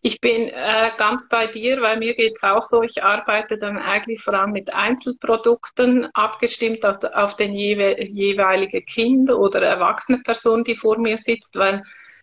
Ich 0.00 0.22
bin 0.22 0.48
äh, 0.48 0.90
ganz 0.96 1.28
bei 1.28 1.46
dir, 1.46 1.82
weil 1.82 1.98
mir 1.98 2.14
geht's 2.14 2.42
auch 2.42 2.64
so, 2.64 2.82
ich 2.82 3.04
arbeite 3.04 3.58
dann 3.58 3.76
eigentlich 3.76 4.22
vor 4.22 4.32
allem 4.32 4.52
mit 4.52 4.72
Einzelprodukten, 4.72 6.08
abgestimmt 6.14 6.86
auf, 6.86 7.04
auf 7.12 7.36
den 7.36 7.52
jewe 7.52 8.02
jeweilige 8.04 8.80
Kind 8.80 9.30
oder 9.30 9.60
erwachsene 9.60 10.20
Person, 10.20 10.64
die 10.64 10.76
vor 10.76 10.98
mir 10.98 11.18
sitzt, 11.18 11.56
weil 11.56 11.82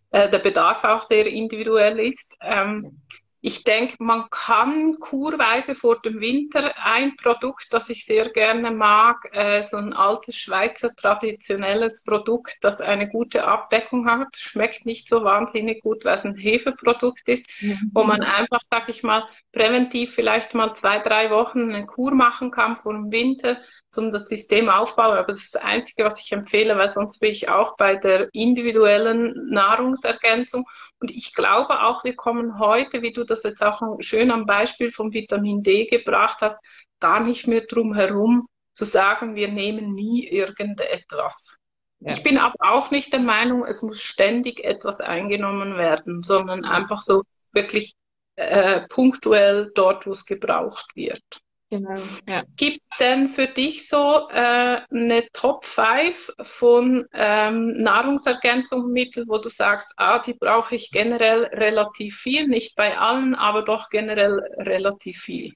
äh, 0.10 0.32
der 0.32 0.40
Bedarf 0.40 0.84
auch 0.84 1.04
sehr 1.04 1.28
individuell 1.28 2.00
ist. 2.00 2.36
Ähm, 2.42 3.02
ich 3.44 3.64
denke, 3.64 3.96
man 3.98 4.30
kann 4.30 5.00
kurweise 5.00 5.74
vor 5.74 6.00
dem 6.00 6.20
Winter 6.20 6.74
ein 6.78 7.16
Produkt, 7.16 7.74
das 7.74 7.90
ich 7.90 8.06
sehr 8.06 8.30
gerne 8.30 8.70
mag, 8.70 9.28
äh, 9.32 9.64
so 9.64 9.78
ein 9.78 9.94
altes 9.94 10.38
Schweizer 10.38 10.96
traditionelles 10.96 12.04
Produkt, 12.04 12.60
das 12.62 12.82
eine 12.82 13.10
gute 13.10 13.46
Abdeckung 13.46 14.08
hat, 14.08 14.38
schmeckt 14.38 14.86
nicht 14.86 15.10
so 15.10 15.24
wahnsinnig 15.24 15.82
gut, 15.82 16.06
weil 16.06 16.18
es 16.18 16.26
ein 16.26 16.36
Hefeprodukt 16.36 17.28
ist, 17.28 17.48
mhm. 17.62 17.90
wo 17.94 18.04
man 18.04 18.22
einfach, 18.22 18.62
sag 18.70 18.88
ich 18.90 19.02
mal, 19.02 19.28
präventiv 19.52 20.14
vielleicht 20.14 20.54
mal 20.54 20.76
zwei, 20.76 21.00
drei 21.00 21.32
Wochen 21.32 21.74
eine 21.74 21.88
Kur 21.88 22.14
machen 22.14 22.52
kann 22.52 22.78
vor 22.78 22.94
dem 22.94 23.12
Winter, 23.12 23.58
um 23.98 24.12
das 24.12 24.30
System 24.30 24.70
aufbauen. 24.70 25.18
Aber 25.18 25.28
das 25.28 25.42
ist 25.42 25.56
das 25.56 25.64
Einzige, 25.64 26.06
was 26.06 26.20
ich 26.24 26.32
empfehle, 26.32 26.78
weil 26.78 26.90
sonst 26.90 27.20
bin 27.20 27.32
ich 27.32 27.50
auch 27.50 27.76
bei 27.76 27.96
der 27.96 28.30
individuellen 28.34 29.50
Nahrungsergänzung 29.50 30.66
und 31.02 31.10
ich 31.10 31.34
glaube 31.34 31.82
auch, 31.82 32.04
wir 32.04 32.16
kommen 32.16 32.60
heute, 32.60 33.02
wie 33.02 33.12
du 33.12 33.24
das 33.24 33.42
jetzt 33.44 33.64
auch 33.64 33.82
schön 34.00 34.30
am 34.30 34.46
Beispiel 34.46 34.92
vom 34.92 35.12
Vitamin 35.12 35.64
D 35.64 35.88
gebracht 35.88 36.38
hast, 36.42 36.64
gar 37.00 37.22
nicht 37.22 37.48
mehr 37.48 37.62
drum 37.62 37.96
herum 37.96 38.48
zu 38.74 38.86
sagen, 38.86 39.36
wir 39.36 39.48
nehmen 39.48 39.96
nie 39.96 40.28
irgendetwas. 40.28 41.58
Ja. 42.00 42.12
Ich 42.12 42.24
bin 42.24 42.38
aber 42.38 42.56
auch 42.60 42.92
nicht 42.92 43.12
der 43.14 43.20
Meinung, 43.20 43.66
es 43.66 43.82
muss 43.82 44.00
ständig 44.00 44.64
etwas 44.64 45.02
eingenommen 45.02 45.76
werden, 45.76 46.22
sondern 46.22 46.66
einfach 46.66 47.02
so 47.02 47.24
wirklich 47.52 47.96
äh, 48.36 48.82
punktuell 48.88 49.72
dort, 49.74 50.06
wo 50.06 50.12
es 50.12 50.26
gebraucht 50.26 50.96
wird. 50.96 51.24
Genau. 51.72 52.02
Ja. 52.28 52.44
Gibt 52.58 52.82
denn 53.00 53.30
für 53.30 53.48
dich 53.48 53.88
so 53.88 54.28
äh, 54.30 54.82
eine 54.92 55.26
Top 55.32 55.66
5 55.66 56.30
von 56.44 57.06
ähm, 57.14 57.82
Nahrungsergänzungsmitteln, 57.82 59.26
wo 59.30 59.38
du 59.38 59.48
sagst, 59.48 59.90
ah, 59.96 60.20
die 60.20 60.34
brauche 60.34 60.76
ich 60.76 60.92
generell 60.92 61.46
relativ 61.46 62.18
viel, 62.18 62.50
nicht 62.50 62.76
bei 62.76 62.98
allen, 62.98 63.36
aber 63.36 63.64
doch 63.64 63.88
generell 63.90 64.40
relativ 64.58 65.20
viel? 65.20 65.54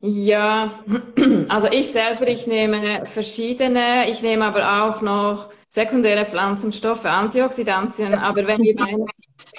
Ja, 0.00 0.82
also 1.48 1.68
ich 1.70 1.92
selber, 1.92 2.26
ich 2.26 2.48
nehme 2.48 3.06
verschiedene, 3.06 4.10
ich 4.10 4.20
nehme 4.22 4.46
aber 4.46 4.82
auch 4.82 5.00
noch 5.00 5.52
sekundäre 5.70 6.26
Pflanzenstoffe, 6.26 7.06
Antioxidantien, 7.06 8.14
aber 8.14 8.46
wenn 8.46 8.60
meine 8.74 9.06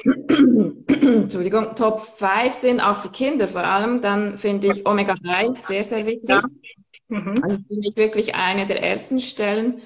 Entschuldigung, 1.24 1.74
Top 1.76 2.02
5 2.02 2.54
sind, 2.54 2.82
auch 2.82 2.98
für 2.98 3.10
Kinder 3.10 3.48
vor 3.48 3.64
allem, 3.64 4.02
dann 4.02 4.38
finde 4.38 4.68
ich 4.68 4.86
Omega-3 4.86 5.66
sehr, 5.66 5.84
sehr 5.84 6.06
wichtig. 6.06 6.38
Mhm. 7.08 7.34
Also 7.42 7.60
finde 7.68 7.88
ich 7.88 7.96
wirklich 7.96 8.36
eine 8.36 8.66
der 8.66 8.84
ersten 8.84 9.22
Stellen, 9.22 9.82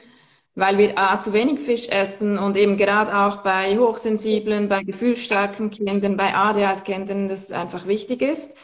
weil 0.55 0.77
wir 0.77 0.97
A, 0.97 1.19
zu 1.19 1.31
wenig 1.33 1.59
Fisch 1.59 1.89
essen 1.89 2.39
und 2.39 2.57
eben 2.57 2.77
gerade 2.77 3.15
auch 3.15 3.43
bei 3.43 3.77
hochsensiblen, 3.77 4.67
bei 4.67 4.83
gefühlsstarken 4.83 5.69
Kindern, 5.69 6.17
bei 6.17 6.33
ADHS-Kindern 6.33 7.27
das 7.27 7.51
einfach 7.51 7.87
wichtig 7.87 8.21
ist, 8.21 8.55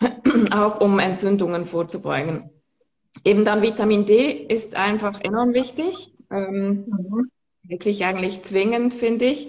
auch 0.52 0.80
um 0.80 0.98
Entzündungen 1.00 1.64
vorzubeugen. 1.64 2.50
Eben 3.24 3.44
dann 3.44 3.62
Vitamin 3.62 4.04
D 4.04 4.30
ist 4.30 4.74
einfach 4.74 5.20
enorm 5.22 5.52
wichtig, 5.52 6.11
ähm, 6.32 6.86
mhm. 6.86 7.30
wirklich 7.62 8.04
eigentlich 8.04 8.42
zwingend, 8.42 8.94
finde 8.94 9.26
ich. 9.26 9.48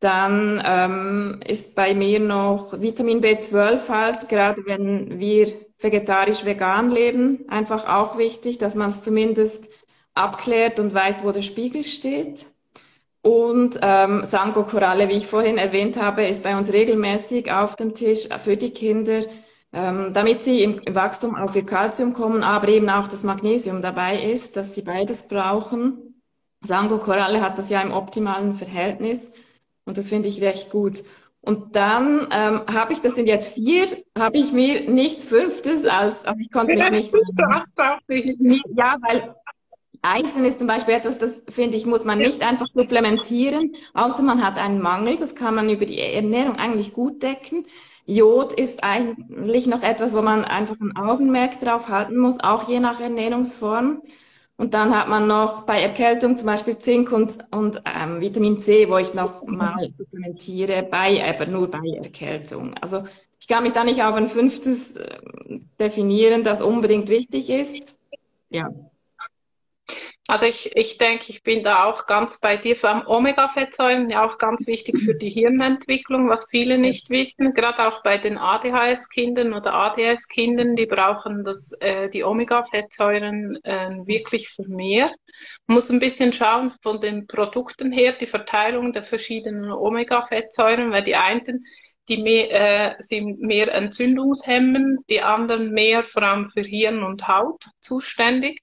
Dann 0.00 0.62
ähm, 0.64 1.40
ist 1.46 1.74
bei 1.74 1.94
mir 1.94 2.20
noch 2.20 2.80
Vitamin 2.80 3.20
B12 3.20 3.88
halt, 3.88 4.28
gerade 4.28 4.64
wenn 4.64 5.18
wir 5.18 5.46
vegetarisch-vegan 5.78 6.90
leben, 6.90 7.44
einfach 7.48 7.86
auch 7.86 8.16
wichtig, 8.16 8.58
dass 8.58 8.74
man 8.74 8.88
es 8.88 9.02
zumindest 9.02 9.70
abklärt 10.14 10.80
und 10.80 10.94
weiß, 10.94 11.24
wo 11.24 11.32
der 11.32 11.42
Spiegel 11.42 11.84
steht. 11.84 12.46
Und 13.22 13.78
ähm, 13.82 14.24
Sango-Koralle, 14.24 15.08
wie 15.10 15.14
ich 15.18 15.26
vorhin 15.26 15.58
erwähnt 15.58 16.00
habe, 16.00 16.26
ist 16.26 16.42
bei 16.42 16.56
uns 16.56 16.72
regelmäßig 16.72 17.52
auf 17.52 17.76
dem 17.76 17.92
Tisch 17.92 18.28
für 18.42 18.56
die 18.56 18.70
Kinder, 18.70 19.22
ähm, 19.72 20.12
damit 20.14 20.42
sie 20.42 20.62
im 20.62 20.80
Wachstum 20.94 21.36
auf 21.36 21.54
ihr 21.54 21.66
Kalzium 21.66 22.14
kommen, 22.14 22.42
aber 22.42 22.68
eben 22.68 22.88
auch 22.88 23.08
das 23.08 23.22
Magnesium 23.22 23.82
dabei 23.82 24.22
ist, 24.22 24.56
dass 24.56 24.74
sie 24.74 24.82
beides 24.82 25.28
brauchen. 25.28 26.09
Sango-Koralle 26.62 27.40
hat 27.40 27.58
das 27.58 27.70
ja 27.70 27.80
im 27.80 27.92
optimalen 27.92 28.54
Verhältnis. 28.54 29.32
Und 29.84 29.98
das 29.98 30.08
finde 30.08 30.28
ich 30.28 30.42
recht 30.42 30.70
gut. 30.70 31.02
Und 31.42 31.74
dann 31.74 32.28
ähm, 32.30 32.62
habe 32.72 32.92
ich, 32.92 33.00
das 33.00 33.14
sind 33.14 33.26
jetzt 33.26 33.54
vier, 33.54 33.86
habe 34.18 34.36
ich 34.36 34.52
mir 34.52 34.90
nichts 34.90 35.24
Fünftes 35.24 35.86
als, 35.86 36.26
aber 36.26 36.38
ich 36.38 36.50
konnte 36.50 36.76
mich 36.76 36.90
nicht. 36.90 37.14
ja, 38.76 38.96
weil 39.00 39.34
Eisen 40.02 40.44
ist 40.44 40.58
zum 40.58 40.68
Beispiel 40.68 40.94
etwas, 40.94 41.18
das 41.18 41.42
finde 41.48 41.76
ich, 41.76 41.86
muss 41.86 42.04
man 42.04 42.18
nicht 42.18 42.42
einfach 42.42 42.68
supplementieren, 42.68 43.74
außer 43.94 44.22
man 44.22 44.44
hat 44.44 44.58
einen 44.58 44.80
Mangel. 44.80 45.16
Das 45.16 45.34
kann 45.34 45.54
man 45.54 45.68
über 45.70 45.86
die 45.86 45.98
Ernährung 45.98 46.56
eigentlich 46.56 46.92
gut 46.92 47.22
decken. 47.22 47.66
Jod 48.06 48.52
ist 48.52 48.82
eigentlich 48.82 49.66
noch 49.66 49.82
etwas, 49.82 50.14
wo 50.14 50.22
man 50.22 50.44
einfach 50.44 50.76
ein 50.80 50.96
Augenmerk 50.96 51.60
drauf 51.60 51.88
halten 51.88 52.16
muss, 52.16 52.40
auch 52.40 52.68
je 52.68 52.80
nach 52.80 53.00
Ernährungsform. 53.00 54.02
Und 54.60 54.74
dann 54.74 54.94
hat 54.94 55.08
man 55.08 55.26
noch 55.26 55.62
bei 55.62 55.80
Erkältung 55.80 56.36
zum 56.36 56.44
Beispiel 56.44 56.76
Zink 56.76 57.12
und, 57.12 57.38
und 57.50 57.80
ähm, 57.86 58.20
Vitamin 58.20 58.58
C, 58.58 58.90
wo 58.90 58.98
ich 58.98 59.14
noch 59.14 59.42
mal 59.46 59.90
supplementiere, 59.90 60.82
bei, 60.82 61.26
aber 61.26 61.46
nur 61.46 61.70
bei 61.70 61.80
Erkältung. 61.96 62.74
Also 62.74 63.04
ich 63.38 63.48
kann 63.48 63.62
mich 63.62 63.72
da 63.72 63.84
nicht 63.84 64.02
auf 64.02 64.16
ein 64.16 64.26
fünftes 64.26 64.96
äh, 64.96 65.18
definieren, 65.80 66.44
das 66.44 66.60
unbedingt 66.60 67.08
wichtig 67.08 67.48
ist. 67.48 67.98
Ja. 68.50 68.68
Also 70.30 70.46
ich, 70.46 70.70
ich 70.76 70.96
denke, 70.96 71.24
ich 71.30 71.42
bin 71.42 71.64
da 71.64 71.82
auch 71.86 72.06
ganz 72.06 72.38
bei 72.38 72.56
dir. 72.56 72.76
Vor 72.76 72.90
allem 72.90 73.02
Omega-Fettsäuren 73.04 74.10
ja 74.10 74.24
auch 74.24 74.38
ganz 74.38 74.68
wichtig 74.68 75.00
für 75.00 75.16
die 75.16 75.28
Hirnentwicklung, 75.28 76.28
was 76.28 76.48
viele 76.48 76.78
nicht 76.78 77.10
wissen. 77.10 77.52
Gerade 77.52 77.88
auch 77.88 78.04
bei 78.04 78.16
den 78.16 78.38
ADHS-Kindern 78.38 79.52
oder 79.52 79.74
ADS-Kindern, 79.74 80.76
die 80.76 80.86
brauchen 80.86 81.42
das, 81.42 81.72
äh, 81.80 82.08
die 82.10 82.22
Omega-Fettsäuren 82.22 83.58
äh, 83.64 83.90
wirklich 84.06 84.50
vermehrt. 84.50 85.16
Man 85.66 85.74
muss 85.74 85.90
ein 85.90 85.98
bisschen 85.98 86.32
schauen 86.32 86.74
von 86.80 87.00
den 87.00 87.26
Produkten 87.26 87.90
her, 87.90 88.12
die 88.12 88.26
Verteilung 88.26 88.92
der 88.92 89.02
verschiedenen 89.02 89.72
Omega-Fettsäuren, 89.72 90.92
weil 90.92 91.02
die 91.02 91.16
einen 91.16 91.64
die 92.08 92.18
mehr, 92.18 92.52
äh, 92.98 93.02
sind 93.02 93.40
mehr 93.40 93.74
Entzündungshemmen, 93.74 94.98
die 95.08 95.22
anderen 95.22 95.72
mehr 95.72 96.04
vor 96.04 96.22
allem 96.22 96.48
für 96.48 96.62
Hirn 96.62 97.02
und 97.02 97.26
Haut 97.26 97.64
zuständig. 97.80 98.60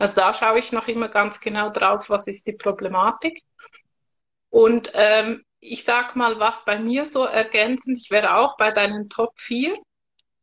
Also 0.00 0.14
da 0.14 0.32
schaue 0.32 0.58
ich 0.58 0.72
noch 0.72 0.88
immer 0.88 1.08
ganz 1.08 1.40
genau 1.40 1.68
drauf, 1.68 2.08
was 2.08 2.26
ist 2.26 2.46
die 2.46 2.54
Problematik. 2.54 3.42
Und 4.48 4.90
ähm, 4.94 5.44
ich 5.60 5.84
sag 5.84 6.16
mal, 6.16 6.40
was 6.40 6.64
bei 6.64 6.78
mir 6.78 7.04
so 7.04 7.24
ergänzend, 7.24 7.98
ich 7.98 8.10
wäre 8.10 8.36
auch 8.36 8.56
bei 8.56 8.70
deinen 8.70 9.10
Top 9.10 9.38
4. 9.38 9.76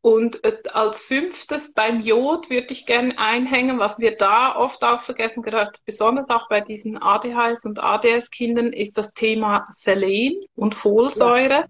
Und 0.01 0.41
als 0.75 1.01
fünftes 1.01 1.73
beim 1.73 2.01
Jod 2.01 2.51
würde 2.51 2.71
ich 2.71 2.85
gerne 2.85 3.17
einhängen, 3.17 3.79
was 3.79 3.97
wir 3.97 4.15
da 4.15 4.55
oft 4.55 4.83
auch 4.83 5.01
vergessen, 5.01 5.41
gerade 5.41 5.71
besonders 5.85 6.29
auch 6.29 6.47
bei 6.49 6.61
diesen 6.61 7.01
ADHS 7.01 7.65
und 7.65 7.83
ADS-Kindern, 7.83 8.73
ist 8.73 8.95
das 8.95 9.15
Thema 9.15 9.65
Selen 9.71 10.35
und 10.55 10.75
Folsäure. 10.75 11.61
Ja 11.61 11.67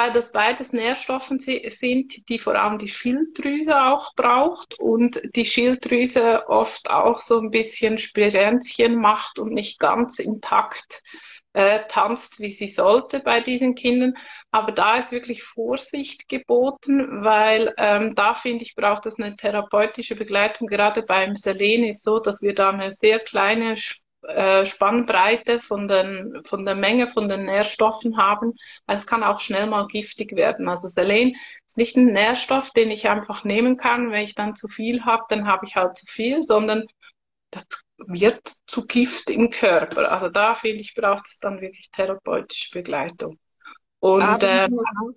weil 0.00 0.14
das 0.14 0.32
beides 0.32 0.72
Nährstoffe 0.72 1.28
sind, 1.28 2.28
die 2.30 2.38
vor 2.38 2.54
allem 2.54 2.78
die 2.78 2.88
Schilddrüse 2.88 3.78
auch 3.78 4.14
braucht 4.14 4.78
und 4.78 5.20
die 5.36 5.44
Schilddrüse 5.44 6.48
oft 6.48 6.88
auch 6.88 7.20
so 7.20 7.38
ein 7.38 7.50
bisschen 7.50 7.98
Spirenzchen 7.98 8.96
macht 8.96 9.38
und 9.38 9.52
nicht 9.52 9.78
ganz 9.78 10.18
intakt 10.18 11.02
äh, 11.52 11.80
tanzt, 11.88 12.40
wie 12.40 12.50
sie 12.50 12.68
sollte 12.68 13.20
bei 13.20 13.42
diesen 13.42 13.74
Kindern. 13.74 14.14
Aber 14.50 14.72
da 14.72 14.96
ist 14.96 15.12
wirklich 15.12 15.42
Vorsicht 15.42 16.30
geboten, 16.30 17.22
weil 17.22 17.74
ähm, 17.76 18.14
da 18.14 18.34
finde 18.34 18.64
ich, 18.64 18.74
braucht 18.74 19.04
es 19.04 19.18
eine 19.18 19.36
therapeutische 19.36 20.16
Begleitung. 20.16 20.66
Gerade 20.66 21.02
beim 21.02 21.36
Selen 21.36 21.84
ist 21.84 22.04
so, 22.04 22.20
dass 22.20 22.40
wir 22.40 22.54
da 22.54 22.70
eine 22.70 22.90
sehr 22.90 23.18
kleine 23.18 23.76
äh, 24.22 24.66
Spannbreite 24.66 25.60
von, 25.60 25.88
den, 25.88 26.42
von 26.44 26.64
der 26.64 26.74
Menge 26.74 27.08
von 27.08 27.28
den 27.28 27.46
Nährstoffen 27.46 28.16
haben. 28.16 28.54
Es 28.86 29.06
kann 29.06 29.22
auch 29.22 29.40
schnell 29.40 29.66
mal 29.66 29.86
giftig 29.86 30.36
werden. 30.36 30.68
Also 30.68 30.88
Selen 30.88 31.36
ist 31.66 31.76
nicht 31.76 31.96
ein 31.96 32.12
Nährstoff, 32.12 32.70
den 32.70 32.90
ich 32.90 33.08
einfach 33.08 33.44
nehmen 33.44 33.76
kann. 33.76 34.10
Wenn 34.10 34.24
ich 34.24 34.34
dann 34.34 34.56
zu 34.56 34.68
viel 34.68 35.04
habe, 35.04 35.24
dann 35.28 35.46
habe 35.46 35.66
ich 35.66 35.76
halt 35.76 35.96
zu 35.96 36.06
viel, 36.06 36.42
sondern 36.42 36.86
das 37.50 37.66
wird 37.98 38.46
zu 38.66 38.86
Gift 38.86 39.30
im 39.30 39.50
Körper. 39.50 40.10
Also 40.12 40.28
da 40.28 40.54
finde 40.54 40.82
ich, 40.82 40.94
braucht 40.94 41.26
es 41.28 41.38
dann 41.38 41.60
wirklich 41.60 41.90
therapeutische 41.90 42.70
Begleitung. 42.72 43.38
Und 44.00 44.22
Aber 44.22 44.64
äh, 44.64 44.68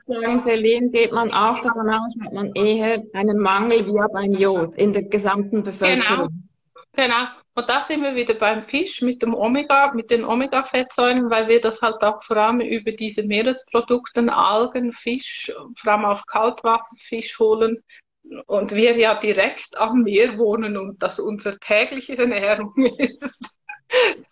sagen, 0.05 0.39
Selen 0.39 0.91
geht 0.91 1.13
man 1.13 1.31
auch 1.31 1.59
davon 1.59 1.89
aus, 1.89 2.15
hat 2.21 2.33
man 2.33 2.53
eher 2.53 3.01
einen 3.13 3.37
Mangel 3.37 3.87
wie 3.87 4.13
beim 4.13 4.33
Jod 4.33 4.75
in 4.75 4.91
der 4.91 5.03
gesamten 5.03 5.63
Bevölkerung. 5.63 6.49
Genau, 6.91 7.07
genau. 7.07 7.27
Und 7.55 7.69
da 7.69 7.81
sind 7.81 8.01
wir 8.01 8.15
wieder 8.15 8.33
beim 8.33 8.63
Fisch 8.63 9.01
mit 9.01 9.21
dem 9.21 9.35
Omega, 9.35 9.93
mit 9.93 10.09
den 10.09 10.25
Omega-Fettsäuren, 10.25 11.29
weil 11.29 11.47
wir 11.47 11.61
das 11.61 11.81
halt 11.81 12.01
auch 12.01 12.23
vor 12.23 12.37
allem 12.37 12.61
über 12.61 12.91
diese 12.91 13.23
Meeresprodukten, 13.23 14.29
Algen, 14.29 14.91
Fisch, 14.91 15.51
vor 15.77 15.93
allem 15.93 16.05
auch 16.05 16.25
Kaltwasserfisch 16.25 17.37
holen. 17.37 17.83
Und 18.47 18.73
wir 18.73 18.97
ja 18.97 19.19
direkt 19.19 19.77
am 19.77 20.01
Meer 20.03 20.37
wohnen 20.37 20.77
und 20.77 21.03
das 21.03 21.19
unsere 21.19 21.59
tägliche 21.59 22.17
Ernährung 22.17 22.73
ist, 22.97 23.23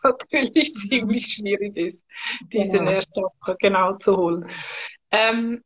natürlich 0.03 0.73
ziemlich 0.73 1.27
schwierig 1.27 1.77
ist, 1.77 2.03
diese 2.51 2.77
genau. 2.77 2.91
Nährstoffe 2.91 3.57
genau 3.59 3.97
zu 3.97 4.17
holen. 4.17 4.49
Ähm, 5.11 5.61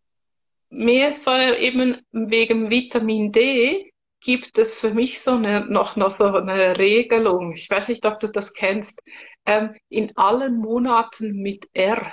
mir 0.69 1.09
ist 1.09 1.23
vor 1.23 1.33
allem 1.33 1.55
eben 1.55 2.01
wegen 2.11 2.69
Vitamin 2.69 3.31
D 3.31 3.93
gibt 4.25 4.57
es 4.57 4.73
für 4.73 4.91
mich 4.91 5.21
so 5.21 5.31
eine, 5.31 5.61
noch, 5.61 5.95
noch 5.95 6.09
so 6.09 6.25
eine 6.25 6.79
Regelung. 6.79 7.53
Ich 7.53 7.69
weiß 7.69 7.89
nicht, 7.89 8.07
ob 8.07 8.19
du 8.19 8.27
das 8.27 8.53
kennst. 8.53 8.99
Ähm, 9.45 9.75
in 9.87 10.17
allen 10.17 10.57
Monaten 10.57 11.43
mit 11.43 11.69
R. 11.73 12.11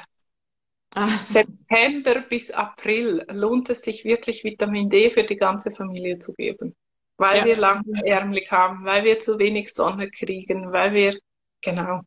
Ah. 0.94 1.08
September 1.24 2.20
bis 2.20 2.50
April 2.50 3.24
lohnt 3.30 3.70
es 3.70 3.80
sich 3.80 4.04
wirklich 4.04 4.44
Vitamin 4.44 4.90
D 4.90 5.08
für 5.08 5.24
die 5.24 5.38
ganze 5.38 5.70
Familie 5.70 6.18
zu 6.18 6.34
geben. 6.34 6.76
Weil 7.16 7.38
ja. 7.38 7.44
wir 7.46 7.56
langärmlich 7.56 8.50
haben, 8.50 8.84
weil 8.84 9.04
wir 9.04 9.18
zu 9.18 9.38
wenig 9.38 9.72
Sonne 9.72 10.10
kriegen, 10.10 10.70
weil 10.70 10.92
wir, 10.92 11.18
genau. 11.62 12.02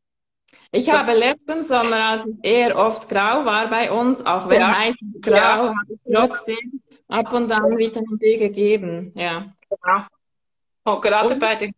Ich 0.72 0.92
habe 0.92 1.14
letzten 1.14 1.64
Sommer, 1.64 2.10
als 2.10 2.26
es 2.26 2.38
eher 2.44 2.78
oft 2.78 3.08
grau 3.10 3.46
war 3.46 3.70
bei 3.70 3.92
uns, 3.92 4.26
auch 4.26 4.50
wenn 4.50 4.62
ja. 4.62 4.90
grau, 5.22 5.36
ja. 5.36 5.68
habe 5.68 5.94
ich 5.94 6.02
trotzdem 6.12 6.82
ab 7.08 7.34
und 7.34 7.52
an 7.52 7.78
Vitamin 7.78 8.18
D 8.18 8.38
gegeben. 8.38 9.12
Ja. 9.16 9.54
Genau. 9.70 10.06
Und 10.88 11.02
gerade 11.02 11.34
und? 11.34 11.40
bei 11.40 11.56
den 11.56 11.74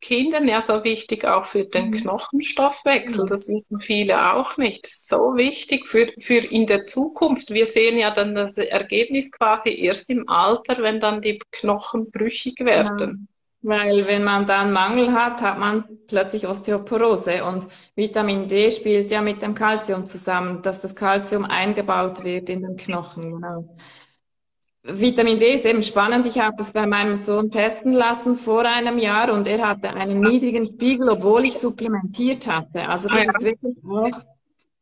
Kindern 0.00 0.48
ja 0.48 0.60
so 0.60 0.82
wichtig 0.82 1.24
auch 1.24 1.44
für 1.44 1.64
den 1.64 1.90
mhm. 1.90 1.98
Knochenstoffwechsel. 1.98 3.26
Das 3.26 3.46
wissen 3.46 3.78
viele 3.78 4.32
auch 4.34 4.56
nicht. 4.56 4.88
So 4.88 5.36
wichtig 5.36 5.86
für, 5.86 6.12
für 6.18 6.38
in 6.38 6.66
der 6.66 6.86
Zukunft. 6.86 7.50
Wir 7.50 7.66
sehen 7.66 7.96
ja 7.96 8.10
dann 8.10 8.34
das 8.34 8.58
Ergebnis 8.58 9.30
quasi 9.30 9.70
erst 9.70 10.10
im 10.10 10.28
Alter, 10.28 10.82
wenn 10.82 10.98
dann 10.98 11.22
die 11.22 11.40
Knochen 11.52 12.10
brüchig 12.10 12.58
werden. 12.64 13.28
Weil 13.62 14.06
wenn 14.06 14.24
man 14.24 14.46
dann 14.46 14.72
Mangel 14.72 15.12
hat, 15.12 15.42
hat 15.42 15.58
man 15.58 15.84
plötzlich 16.06 16.46
Osteoporose 16.46 17.44
und 17.44 17.68
Vitamin 17.94 18.46
D 18.46 18.70
spielt 18.70 19.10
ja 19.10 19.20
mit 19.20 19.42
dem 19.42 19.54
Kalzium 19.54 20.06
zusammen, 20.06 20.62
dass 20.62 20.80
das 20.80 20.96
Kalzium 20.96 21.44
eingebaut 21.44 22.24
wird 22.24 22.48
in 22.48 22.62
den 22.62 22.76
Knochen. 22.76 23.32
Genau. 23.32 23.76
Vitamin 24.82 25.38
D 25.38 25.52
ist 25.52 25.66
eben 25.66 25.82
spannend. 25.82 26.24
Ich 26.24 26.38
habe 26.38 26.56
das 26.56 26.72
bei 26.72 26.86
meinem 26.86 27.14
Sohn 27.14 27.50
testen 27.50 27.92
lassen 27.92 28.36
vor 28.36 28.64
einem 28.64 28.98
Jahr 28.98 29.30
und 29.30 29.46
er 29.46 29.68
hatte 29.68 29.90
einen 29.90 30.20
niedrigen 30.20 30.66
Spiegel, 30.66 31.10
obwohl 31.10 31.44
ich 31.44 31.58
supplementiert 31.58 32.46
hatte. 32.46 32.88
Also 32.88 33.08
das 33.08 33.18
ah, 33.18 33.22
ja. 33.22 33.30
ist 33.30 33.44
wirklich 33.44 33.76
auch, 33.84 34.22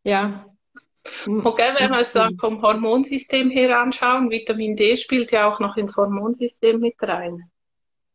ja. 0.05 0.45
Okay, 1.27 1.75
wenn 1.79 1.91
wir 1.91 2.01
es 2.01 2.13
dann 2.13 2.37
vom 2.39 2.63
Hormonsystem 2.63 3.51
her 3.51 3.81
anschauen, 3.81 4.31
Vitamin 4.31 4.77
D 4.77 4.97
spielt 4.97 5.33
ja 5.33 5.53
auch 5.53 5.59
noch 5.59 5.77
ins 5.77 5.97
Hormonsystem 5.97 6.79
mit 6.79 6.95
rein. 7.03 7.51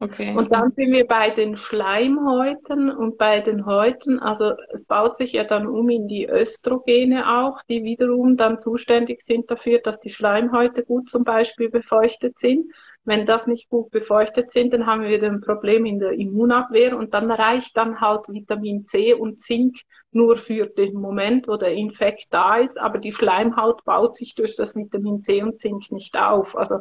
Okay. 0.03 0.35
Und 0.35 0.51
dann 0.51 0.73
sind 0.75 0.91
wir 0.91 1.07
bei 1.07 1.29
den 1.29 1.55
Schleimhäuten 1.55 2.91
und 2.91 3.17
bei 3.17 3.39
den 3.39 3.65
Häuten, 3.65 4.19
also 4.19 4.51
es 4.73 4.85
baut 4.85 5.15
sich 5.15 5.31
ja 5.31 5.45
dann 5.45 5.65
um 5.65 5.89
in 5.89 6.09
die 6.09 6.27
Östrogene 6.27 7.39
auch, 7.39 7.61
die 7.69 7.85
wiederum 7.85 8.35
dann 8.35 8.59
zuständig 8.59 9.21
sind 9.21 9.49
dafür, 9.49 9.79
dass 9.79 10.01
die 10.01 10.09
Schleimhäute 10.09 10.83
gut 10.83 11.09
zum 11.09 11.23
Beispiel 11.23 11.69
befeuchtet 11.69 12.37
sind. 12.37 12.69
Wenn 13.05 13.25
das 13.25 13.47
nicht 13.47 13.69
gut 13.69 13.91
befeuchtet 13.91 14.51
sind, 14.51 14.73
dann 14.73 14.87
haben 14.87 15.03
wir 15.03 15.23
ein 15.23 15.39
Problem 15.39 15.85
in 15.85 15.99
der 15.99 16.11
Immunabwehr 16.11 16.97
und 16.97 17.13
dann 17.13 17.31
reicht 17.31 17.77
dann 17.77 18.01
halt 18.01 18.27
Vitamin 18.27 18.85
C 18.85 19.13
und 19.13 19.39
Zink 19.39 19.77
nur 20.11 20.35
für 20.35 20.67
den 20.67 20.95
Moment, 20.95 21.47
wo 21.47 21.55
der 21.55 21.73
Infekt 21.73 22.27
da 22.31 22.57
ist, 22.57 22.79
aber 22.79 22.97
die 22.97 23.13
Schleimhaut 23.13 23.85
baut 23.85 24.17
sich 24.17 24.35
durch 24.35 24.57
das 24.57 24.75
Vitamin 24.75 25.21
C 25.21 25.43
und 25.43 25.59
Zink 25.59 25.91
nicht 25.91 26.17
auf. 26.17 26.57
Also 26.57 26.79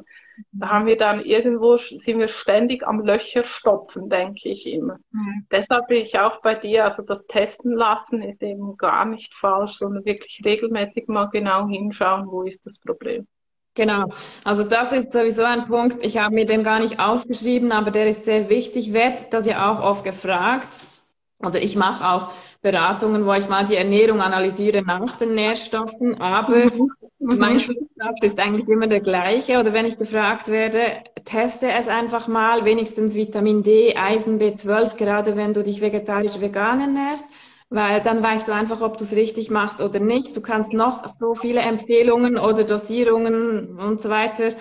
da 0.52 0.68
haben 0.68 0.86
wir 0.86 0.96
dann 0.96 1.24
irgendwo, 1.24 1.76
sind 1.76 2.18
wir 2.18 2.28
ständig 2.28 2.86
am 2.86 3.00
Löcher 3.00 3.44
stopfen, 3.44 4.08
denke 4.08 4.48
ich 4.48 4.66
immer. 4.66 4.98
Mhm. 5.10 5.46
Deshalb 5.50 5.88
bin 5.88 6.02
ich 6.02 6.18
auch 6.18 6.40
bei 6.40 6.54
dir, 6.54 6.84
also 6.84 7.02
das 7.02 7.24
Testen 7.26 7.72
lassen 7.72 8.22
ist 8.22 8.42
eben 8.42 8.76
gar 8.76 9.04
nicht 9.04 9.34
falsch, 9.34 9.72
sondern 9.74 10.04
wirklich 10.04 10.40
regelmäßig 10.44 11.08
mal 11.08 11.26
genau 11.26 11.68
hinschauen, 11.68 12.26
wo 12.26 12.42
ist 12.42 12.66
das 12.66 12.80
Problem. 12.80 13.26
Genau, 13.74 14.08
also 14.44 14.64
das 14.64 14.92
ist 14.92 15.12
sowieso 15.12 15.44
ein 15.44 15.64
Punkt. 15.64 16.04
Ich 16.04 16.18
habe 16.18 16.34
mir 16.34 16.44
den 16.44 16.62
gar 16.62 16.78
nicht 16.78 17.00
aufgeschrieben, 17.00 17.72
aber 17.72 17.90
der 17.90 18.06
ist 18.06 18.26
sehr 18.26 18.50
wichtig. 18.50 18.92
Wird 18.92 19.32
das 19.32 19.46
ja 19.46 19.70
auch 19.70 19.82
oft 19.82 20.04
gefragt. 20.04 20.68
Oder 21.38 21.62
ich 21.62 21.74
mache 21.74 22.06
auch 22.06 22.30
Beratungen, 22.60 23.24
wo 23.24 23.32
ich 23.32 23.48
mal 23.48 23.64
die 23.64 23.76
Ernährung 23.76 24.20
analysiere 24.20 24.82
nach 24.82 25.16
den 25.16 25.34
Nährstoffen. 25.34 26.20
Aber 26.20 26.66
mhm. 26.66 26.92
Mhm. 27.22 27.38
Mein 27.38 27.58
Schlusssatz 27.60 28.22
ist 28.22 28.38
eigentlich 28.40 28.68
immer 28.68 28.88
der 28.88 29.00
gleiche. 29.00 29.58
Oder 29.58 29.72
wenn 29.72 29.86
ich 29.86 29.96
gefragt 29.96 30.48
werde, 30.48 31.04
teste 31.24 31.70
es 31.70 31.88
einfach 31.88 32.26
mal, 32.28 32.64
wenigstens 32.64 33.14
Vitamin 33.14 33.62
D, 33.62 33.96
Eisen, 33.96 34.38
B12, 34.38 34.96
gerade 34.96 35.36
wenn 35.36 35.52
du 35.52 35.62
dich 35.62 35.80
vegetarisch 35.80 36.40
vegan 36.40 36.80
ernährst, 36.80 37.26
weil 37.70 38.00
dann 38.00 38.22
weißt 38.22 38.48
du 38.48 38.52
einfach, 38.52 38.80
ob 38.80 38.96
du 38.98 39.04
es 39.04 39.14
richtig 39.14 39.50
machst 39.50 39.80
oder 39.80 40.00
nicht. 40.00 40.36
Du 40.36 40.40
kannst 40.40 40.72
noch 40.72 41.06
so 41.08 41.34
viele 41.34 41.60
Empfehlungen 41.60 42.38
oder 42.38 42.64
Dosierungen 42.64 43.78
und 43.78 44.00
so 44.00 44.10
weiter, 44.10 44.54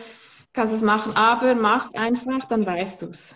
kannst 0.54 0.74
es 0.74 0.82
machen, 0.82 1.16
aber 1.16 1.56
mach's 1.56 1.94
einfach, 1.96 2.46
dann 2.46 2.66
weißt 2.66 3.02
du's. 3.02 3.36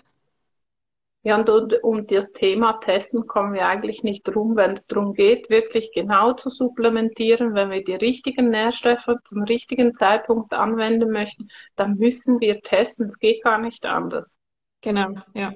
Ja, 1.25 1.37
und, 1.39 1.49
und 1.49 1.83
um 1.83 2.05
das 2.05 2.33
Thema 2.33 2.73
Testen 2.73 3.25
kommen 3.25 3.55
wir 3.55 3.65
eigentlich 3.65 4.03
nicht 4.03 4.25
drum, 4.25 4.55
wenn 4.55 4.73
es 4.73 4.85
darum 4.85 5.15
geht, 5.15 5.49
wirklich 5.49 5.91
genau 5.91 6.33
zu 6.33 6.51
supplementieren. 6.51 7.55
Wenn 7.55 7.71
wir 7.71 7.83
die 7.83 7.95
richtigen 7.95 8.51
Nährstoffe 8.51 9.09
zum 9.23 9.41
richtigen 9.41 9.95
Zeitpunkt 9.95 10.53
anwenden 10.53 11.09
möchten, 11.09 11.47
dann 11.75 11.95
müssen 11.95 12.39
wir 12.41 12.61
testen. 12.61 13.07
Es 13.07 13.17
geht 13.17 13.43
gar 13.43 13.57
nicht 13.57 13.87
anders. 13.87 14.37
Genau, 14.81 15.15
ja. 15.33 15.51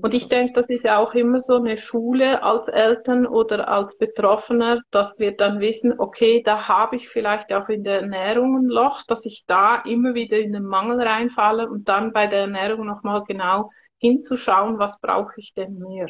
Und 0.00 0.14
ich 0.14 0.28
denke, 0.30 0.54
das 0.54 0.70
ist 0.70 0.84
ja 0.84 0.96
auch 0.96 1.12
immer 1.12 1.40
so 1.40 1.56
eine 1.56 1.76
Schule 1.76 2.42
als 2.42 2.68
Eltern 2.68 3.26
oder 3.26 3.68
als 3.68 3.98
Betroffener, 3.98 4.80
dass 4.90 5.18
wir 5.18 5.36
dann 5.36 5.60
wissen, 5.60 6.00
okay, 6.00 6.42
da 6.42 6.66
habe 6.66 6.96
ich 6.96 7.10
vielleicht 7.10 7.52
auch 7.52 7.68
in 7.68 7.84
der 7.84 8.00
Ernährung 8.00 8.56
ein 8.56 8.68
Loch, 8.68 9.02
dass 9.06 9.26
ich 9.26 9.44
da 9.46 9.82
immer 9.82 10.14
wieder 10.14 10.38
in 10.38 10.54
den 10.54 10.64
Mangel 10.64 11.02
reinfalle 11.02 11.68
und 11.68 11.90
dann 11.90 12.14
bei 12.14 12.26
der 12.26 12.42
Ernährung 12.42 12.86
nochmal 12.86 13.22
genau 13.24 13.68
hinzuschauen, 14.02 14.78
was 14.78 15.00
brauche 15.00 15.32
ich 15.36 15.54
denn 15.54 15.78
mehr. 15.78 16.08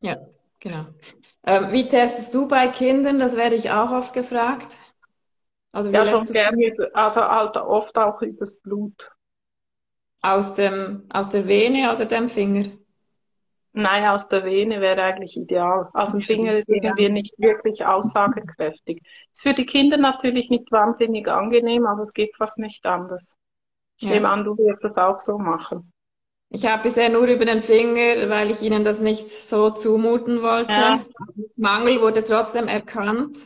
Ja, 0.00 0.16
genau. 0.60 0.86
Ähm, 1.44 1.72
wie 1.72 1.86
testest 1.86 2.32
du 2.34 2.48
bei 2.48 2.68
Kindern? 2.68 3.18
Das 3.18 3.36
werde 3.36 3.56
ich 3.56 3.70
auch 3.70 3.90
oft 3.90 4.14
gefragt. 4.14 4.78
Also 5.72 5.90
ja, 5.90 6.06
schon 6.06 6.26
gerne, 6.26 6.74
also 6.94 7.20
halt 7.20 7.56
oft 7.56 7.98
auch 7.98 8.22
übers 8.22 8.60
Blut. 8.62 9.12
Aus 10.22 10.54
dem, 10.54 11.04
aus 11.10 11.28
der 11.30 11.46
Vene 11.46 11.92
oder 11.92 12.06
dem 12.06 12.28
Finger? 12.28 12.64
Nein, 13.72 14.06
aus 14.06 14.28
der 14.28 14.42
Vene 14.44 14.80
wäre 14.80 15.02
eigentlich 15.02 15.36
ideal. 15.36 15.90
Aus 15.92 16.12
dem 16.12 16.22
Finger 16.22 16.56
ist 16.56 16.68
irgendwie 16.68 17.10
nicht 17.10 17.38
wirklich 17.38 17.84
aussagekräftig. 17.84 19.02
Ist 19.32 19.42
für 19.42 19.52
die 19.52 19.66
Kinder 19.66 19.98
natürlich 19.98 20.48
nicht 20.48 20.72
wahnsinnig 20.72 21.28
angenehm, 21.28 21.84
aber 21.84 22.00
es 22.00 22.14
geht 22.14 22.34
fast 22.36 22.56
nicht 22.56 22.86
anders. 22.86 23.36
Ich 23.98 24.06
ja. 24.06 24.14
nehme 24.14 24.30
an, 24.30 24.44
du 24.44 24.56
wirst 24.56 24.82
das 24.82 24.96
auch 24.96 25.20
so 25.20 25.36
machen. 25.36 25.92
Ich 26.48 26.64
habe 26.64 26.84
bisher 26.84 27.08
nur 27.08 27.26
über 27.26 27.44
den 27.44 27.60
Finger, 27.60 28.28
weil 28.30 28.50
ich 28.50 28.62
Ihnen 28.62 28.84
das 28.84 29.00
nicht 29.00 29.32
so 29.32 29.70
zumuten 29.70 30.42
wollte. 30.42 30.72
Ja. 30.72 31.04
Mangel 31.56 32.00
wurde 32.00 32.22
trotzdem 32.22 32.68
erkannt. 32.68 33.36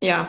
Ja, 0.00 0.28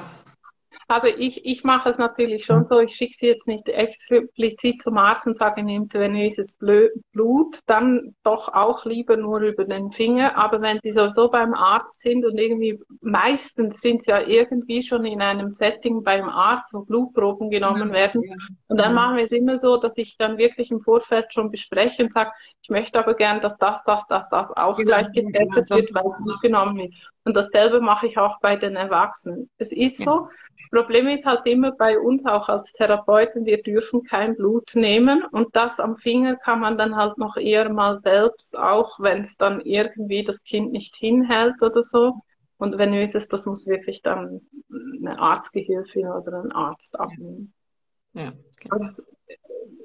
also 0.90 1.08
ich, 1.08 1.46
ich 1.46 1.66
mache 1.66 1.90
es 1.90 1.98
natürlich 1.98 2.46
schon 2.46 2.66
so, 2.66 2.80
ich 2.80 2.96
schicke 2.96 3.16
sie 3.18 3.28
jetzt 3.28 3.46
nicht 3.46 3.68
explizit 3.68 4.82
zum 4.82 4.98
Arzt 4.98 5.28
und 5.28 5.36
sage, 5.36 5.62
nehmt 5.62 5.94
venöses 5.94 6.58
Blut, 6.58 7.60
dann 7.66 8.16
doch 8.24 8.54
auch 8.54 8.86
lieber 8.86 9.18
nur 9.18 9.42
über 9.42 9.66
den 9.66 9.92
Finger. 9.92 10.38
Aber 10.38 10.62
wenn 10.62 10.80
sie 10.82 10.94
sowieso 10.94 11.30
beim 11.30 11.54
Arzt 11.54 12.02
sind 12.02 12.26
und 12.26 12.38
irgendwie, 12.38 12.80
meistens 13.02 13.82
sind 13.82 14.04
sie 14.04 14.12
ja 14.12 14.22
irgendwie 14.22 14.82
schon 14.82 15.04
in 15.04 15.22
einem 15.22 15.50
Setting 15.50 16.04
beim 16.04 16.30
Arzt, 16.30 16.74
wo 16.74 16.86
Blutproben 16.86 17.50
genommen 17.50 17.92
werden. 17.92 18.24
Und 18.68 18.80
dann 18.80 18.94
machen 18.94 19.18
wir 19.18 19.26
es 19.26 19.32
immer 19.34 19.58
so, 19.58 19.76
dass 19.76 19.98
ich 19.98 20.16
dann 20.18 20.38
wirklich 20.38 20.72
im 20.72 20.80
Vorfeld 20.80 21.34
schon 21.34 21.52
bespreche 21.52 22.04
und 22.04 22.14
sage, 22.14 22.32
ich 22.62 22.70
möchte 22.70 22.98
aber 23.00 23.14
gern, 23.14 23.42
dass 23.42 23.58
das, 23.58 23.84
das, 23.84 24.08
das, 24.08 24.30
das 24.30 24.52
auch 24.56 24.78
gleich 24.78 25.12
getestet 25.12 25.70
wird, 25.70 25.94
weil 25.94 26.06
es 26.06 26.24
Blut 26.24 26.42
genommen 26.42 26.78
wird. 26.78 26.94
Und 27.26 27.36
dasselbe 27.36 27.82
mache 27.82 28.08
ich 28.08 28.18
auch 28.18 28.40
bei 28.40 28.56
den 28.56 28.78
Erwachsenen. 28.78 29.50
Es 29.58 29.74
ist 29.74 29.98
so, 29.98 30.30
das 30.60 30.70
Problem 30.70 31.08
ist 31.08 31.26
halt 31.26 31.46
immer 31.46 31.72
bei 31.72 32.00
uns 32.00 32.26
auch 32.26 32.50
als 32.50 32.72
Therapeuten, 32.74 33.46
wir 33.46 33.62
dürfen 33.62 34.04
kein 34.04 34.36
Blut 34.36 34.72
nehmen 34.76 35.24
und 35.32 35.56
das 35.56 35.80
am 35.80 35.98
Finger 35.98 36.36
kann 36.36 36.60
man 36.60 36.78
dann 36.78 36.96
halt 36.96 37.18
noch 37.18 37.38
eher 37.38 37.70
mal 37.70 38.00
selbst, 38.02 38.58
auch 38.58 39.00
wenn 39.00 39.22
es 39.22 39.38
dann 39.38 39.62
irgendwie 39.62 40.24
das 40.24 40.44
Kind 40.44 40.72
nicht 40.72 40.96
hinhält 40.96 41.62
oder 41.62 41.84
so. 41.84 42.22
Und 42.58 42.78
wenn 42.78 42.94
es 42.94 43.14
ist, 43.14 43.32
das 43.34 43.46
muss 43.46 43.68
wirklich 43.68 44.02
dann 44.02 44.42
eine 45.00 45.20
Arztgehilfin 45.20 46.08
oder 46.08 46.44
ein 46.44 46.52
Arzt 46.52 47.00
abnehmen. 47.00 47.54
Ja, 48.14 48.34
genau. 48.60 48.76
also, 48.76 49.04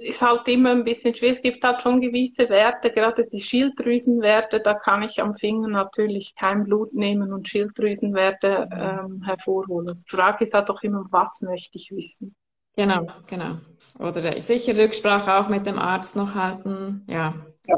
ist 0.02 0.22
halt 0.22 0.46
immer 0.48 0.70
ein 0.70 0.84
bisschen 0.84 1.14
schwierig. 1.14 1.36
Es 1.36 1.42
gibt 1.42 1.64
halt 1.64 1.82
schon 1.82 2.00
gewisse 2.00 2.48
Werte, 2.48 2.90
gerade 2.90 3.26
die 3.26 3.40
Schilddrüsenwerte, 3.40 4.60
da 4.60 4.74
kann 4.74 5.02
ich 5.02 5.20
am 5.20 5.34
Finger 5.34 5.68
natürlich 5.68 6.34
kein 6.34 6.64
Blut 6.64 6.92
nehmen 6.94 7.32
und 7.32 7.48
Schilddrüsenwerte 7.48 8.68
ähm, 8.72 9.22
hervorholen. 9.22 9.88
Also 9.88 10.02
die 10.04 10.16
Frage 10.16 10.44
ist 10.44 10.54
halt 10.54 10.70
auch 10.70 10.82
immer, 10.82 11.04
was 11.10 11.40
möchte 11.42 11.78
ich 11.78 11.90
wissen? 11.92 12.34
Genau, 12.76 13.06
genau. 13.26 13.58
Oder 13.98 14.40
sicher 14.40 14.76
Rücksprache 14.76 15.34
auch 15.34 15.48
mit 15.48 15.66
dem 15.66 15.78
Arzt 15.78 16.16
noch 16.16 16.34
halten, 16.34 17.04
ja. 17.06 17.34
ja. 17.66 17.76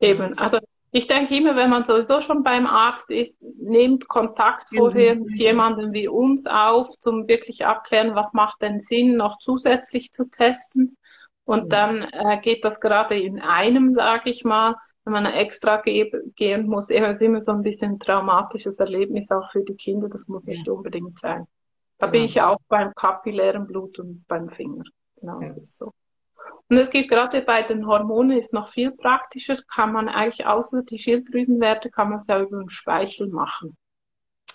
Eben, 0.00 0.36
also 0.38 0.58
ich 0.96 1.08
denke 1.08 1.36
immer, 1.36 1.56
wenn 1.56 1.70
man 1.70 1.84
sowieso 1.84 2.20
schon 2.20 2.44
beim 2.44 2.66
Arzt 2.66 3.10
ist, 3.10 3.42
nehmt 3.42 4.06
Kontakt 4.06 4.68
vorher 4.76 5.16
mit 5.16 5.38
jemandem 5.38 5.92
wie 5.92 6.06
uns 6.06 6.46
auf, 6.46 6.88
zum 7.00 7.26
wirklich 7.26 7.66
abklären, 7.66 8.14
was 8.14 8.32
macht 8.32 8.62
denn 8.62 8.78
Sinn, 8.78 9.16
noch 9.16 9.38
zusätzlich 9.38 10.12
zu 10.12 10.30
testen. 10.30 10.96
Und 11.44 11.72
dann 11.72 12.02
äh, 12.02 12.40
geht 12.40 12.64
das 12.64 12.80
gerade 12.80 13.18
in 13.18 13.40
einem, 13.40 13.92
sage 13.92 14.30
ich 14.30 14.44
mal, 14.44 14.76
wenn 15.04 15.12
man 15.12 15.26
extra 15.26 15.76
ge 15.82 16.10
gehen 16.34 16.66
muss. 16.66 16.88
Es 16.88 17.16
ist 17.16 17.22
immer 17.22 17.40
so 17.40 17.52
ein 17.52 17.62
bisschen 17.62 17.92
ein 17.92 17.98
traumatisches 17.98 18.80
Erlebnis 18.80 19.30
auch 19.30 19.50
für 19.52 19.62
die 19.62 19.76
Kinder. 19.76 20.08
Das 20.08 20.28
muss 20.28 20.46
nicht 20.46 20.68
unbedingt 20.68 21.18
sein. 21.18 21.46
Da 21.98 22.06
genau. 22.06 22.12
bin 22.12 22.22
ich 22.22 22.40
auch 22.40 22.58
beim 22.68 22.94
kapillären 22.94 23.66
Blut 23.66 23.98
und 23.98 24.24
beim 24.26 24.48
Finger. 24.48 24.84
Genau, 25.20 25.40
ja. 25.40 25.48
das 25.48 25.58
ist 25.58 25.76
so. 25.76 25.92
Und 26.68 26.78
es 26.78 26.90
gibt 26.90 27.10
gerade 27.10 27.42
bei 27.42 27.62
den 27.62 27.86
Hormonen 27.86 28.38
ist 28.38 28.52
noch 28.52 28.68
viel 28.68 28.90
praktischer, 28.90 29.56
kann 29.74 29.92
man 29.92 30.08
eigentlich 30.08 30.46
außer 30.46 30.82
die 30.82 30.98
Schilddrüsenwerte, 30.98 31.90
kann 31.90 32.08
man 32.08 32.18
es 32.18 32.26
ja 32.26 32.40
über 32.40 32.58
den 32.58 32.70
Speichel 32.70 33.28
machen. 33.28 33.76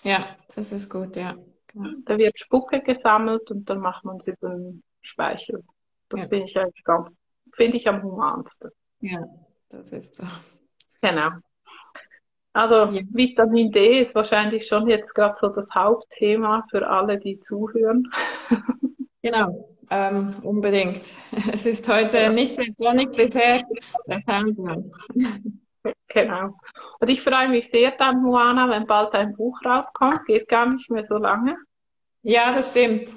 Ja, 0.02 0.36
das 0.54 0.72
ist 0.72 0.90
gut, 0.90 1.16
ja. 1.16 1.36
Genau. 1.68 1.90
Da 2.04 2.18
wird 2.18 2.38
Spucke 2.38 2.80
gesammelt 2.80 3.50
und 3.50 3.70
dann 3.70 3.78
macht 3.78 4.04
man 4.04 4.16
es 4.16 4.26
über 4.26 4.50
den 4.50 4.82
Speichel. 5.00 5.62
Das 6.10 6.20
ja. 6.20 6.26
finde 6.26 6.44
ich 6.44 6.58
eigentlich 6.58 6.84
ganz, 6.84 7.18
finde 7.52 7.76
ich 7.78 7.88
am 7.88 8.02
humansten. 8.02 8.70
Ja, 9.00 9.24
das 9.70 9.92
ist 9.92 10.16
so. 10.16 10.24
Genau. 11.00 11.30
Also 12.52 12.92
ja. 12.92 13.02
Vitamin 13.10 13.70
D 13.70 14.00
ist 14.00 14.14
wahrscheinlich 14.14 14.66
schon 14.66 14.88
jetzt 14.88 15.14
gerade 15.14 15.36
so 15.36 15.48
das 15.48 15.74
Hauptthema 15.74 16.66
für 16.70 16.86
alle, 16.86 17.18
die 17.18 17.40
zuhören. 17.40 18.10
Genau. 19.22 19.68
Ähm, 19.90 20.34
unbedingt. 20.42 21.02
Es 21.52 21.66
ist 21.66 21.86
heute 21.88 22.30
nicht 22.30 22.56
mehr 22.56 23.06
bisher. 23.06 23.62
Genau. 26.08 26.54
Und 27.00 27.08
ich 27.08 27.22
freue 27.22 27.48
mich 27.48 27.70
sehr 27.70 27.92
dann, 27.98 28.22
Moana, 28.22 28.70
wenn 28.70 28.86
bald 28.86 29.12
ein 29.12 29.34
Buch 29.34 29.60
rauskommt. 29.64 30.24
Geht 30.26 30.48
gar 30.48 30.70
nicht 30.70 30.90
mehr 30.90 31.02
so 31.02 31.18
lange. 31.18 31.56
Ja, 32.22 32.52
das 32.52 32.70
stimmt. 32.70 33.14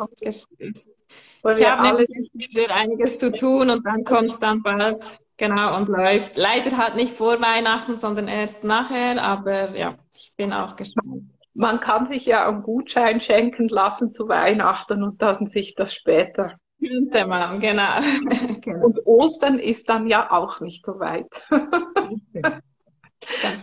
Weil 1.41 1.60
ich 1.60 1.69
habe 1.69 1.84
nämlich 1.84 2.10
wieder 2.34 2.73
einiges 2.73 3.17
zu 3.17 3.32
tun 3.32 3.69
und 3.69 3.86
dann 3.86 4.04
kommt 4.04 4.32
es 4.32 4.39
dann 4.39 4.62
bald. 4.62 5.19
Genau, 5.38 5.76
und 5.76 5.89
läuft. 5.89 6.38
Leider 6.38 6.78
halt 6.78 6.95
nicht 6.95 7.12
vor 7.12 7.41
Weihnachten, 7.41 7.97
sondern 7.97 8.28
erst 8.28 8.63
nachher, 8.63 9.21
aber 9.21 9.76
ja, 9.76 9.95
ich 10.13 10.34
bin 10.38 10.54
auch 10.54 10.76
gespannt. 10.76 11.23
Man 11.56 11.80
kann 11.80 12.08
sich 12.08 12.26
ja 12.26 12.47
einen 12.47 12.63
Gutschein 12.63 13.19
schenken 13.19 13.67
lassen 13.67 14.10
zu 14.10 14.28
Weihnachten 14.28 15.04
und 15.04 15.21
dann 15.21 15.47
sich 15.47 15.76
das 15.76 15.93
später 15.93 16.56
könnte 16.88 17.26
man, 17.26 17.60
genau. 17.60 17.97
Und 18.86 19.06
Ostern 19.06 19.60
ist 19.60 19.89
dann 19.89 20.08
ja 20.08 20.32
auch 20.32 20.60
nicht 20.60 20.86
so 20.86 20.99
weit. 20.99 21.47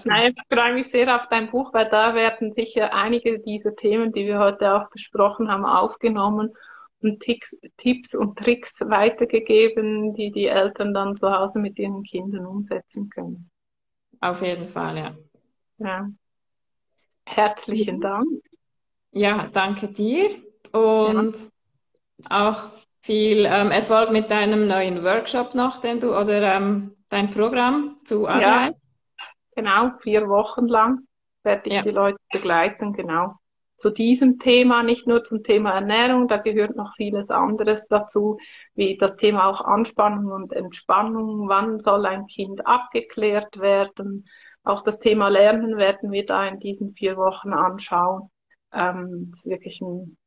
Nein, 0.04 0.34
ich 0.34 0.42
freue 0.58 0.74
mich 0.74 0.90
sehr 0.90 1.14
auf 1.14 1.26
dein 1.28 1.50
Buch, 1.50 1.74
weil 1.74 1.90
da 1.90 2.14
werden 2.14 2.52
sicher 2.52 2.94
einige 2.94 3.40
dieser 3.40 3.74
Themen, 3.76 4.10
die 4.12 4.26
wir 4.26 4.38
heute 4.38 4.74
auch 4.74 4.88
besprochen 4.90 5.50
haben, 5.50 5.66
aufgenommen 5.66 6.54
und 7.02 7.20
Ticks, 7.20 7.56
Tipps 7.76 8.14
und 8.14 8.38
Tricks 8.38 8.80
weitergegeben, 8.80 10.12
die 10.14 10.30
die 10.30 10.46
Eltern 10.46 10.94
dann 10.94 11.14
zu 11.14 11.30
Hause 11.30 11.58
mit 11.58 11.78
ihren 11.78 12.02
Kindern 12.02 12.46
umsetzen 12.46 13.08
können. 13.10 13.50
Auf 14.20 14.42
jeden 14.42 14.66
Fall, 14.66 14.98
ja. 14.98 15.14
ja. 15.78 16.08
Herzlichen 17.24 18.00
Dank. 18.00 18.26
Ja, 19.12 19.48
danke 19.52 19.88
dir 19.88 20.30
und 20.72 21.36
ja. 22.28 22.52
auch 22.52 22.68
viel 23.00 23.46
ähm, 23.46 23.70
Erfolg 23.70 24.10
mit 24.10 24.30
deinem 24.30 24.68
neuen 24.68 25.02
Workshop 25.04 25.54
noch, 25.54 25.80
den 25.80 26.00
du 26.00 26.16
oder 26.16 26.54
ähm, 26.54 26.96
dein 27.08 27.30
Programm 27.30 27.96
zu 28.04 28.28
ADHD. 28.28 28.42
Ja, 28.42 28.70
genau, 29.56 29.90
vier 30.02 30.28
Wochen 30.28 30.66
lang 30.66 31.06
werde 31.42 31.68
ich 31.68 31.74
ja. 31.74 31.82
die 31.82 31.90
Leute 31.90 32.18
begleiten, 32.30 32.92
genau. 32.92 33.39
Zu 33.80 33.88
diesem 33.88 34.38
Thema, 34.38 34.82
nicht 34.82 35.06
nur 35.06 35.24
zum 35.24 35.42
Thema 35.42 35.70
Ernährung, 35.70 36.28
da 36.28 36.36
gehört 36.36 36.76
noch 36.76 36.94
vieles 36.96 37.30
anderes 37.30 37.88
dazu, 37.88 38.36
wie 38.74 38.98
das 38.98 39.16
Thema 39.16 39.46
auch 39.46 39.62
Anspannung 39.62 40.30
und 40.32 40.52
Entspannung, 40.52 41.48
wann 41.48 41.80
soll 41.80 42.04
ein 42.04 42.26
Kind 42.26 42.66
abgeklärt 42.66 43.58
werden. 43.58 44.28
Auch 44.64 44.82
das 44.82 44.98
Thema 44.98 45.28
Lernen 45.28 45.78
werden 45.78 46.10
wir 46.10 46.26
da 46.26 46.46
in 46.46 46.58
diesen 46.58 46.92
vier 46.92 47.16
Wochen 47.16 47.54
anschauen. 47.54 48.30
Ähm, 48.70 49.28
das 49.30 49.46
ist 49.46 49.50
wirklich 49.50 49.80
ein 49.80 50.18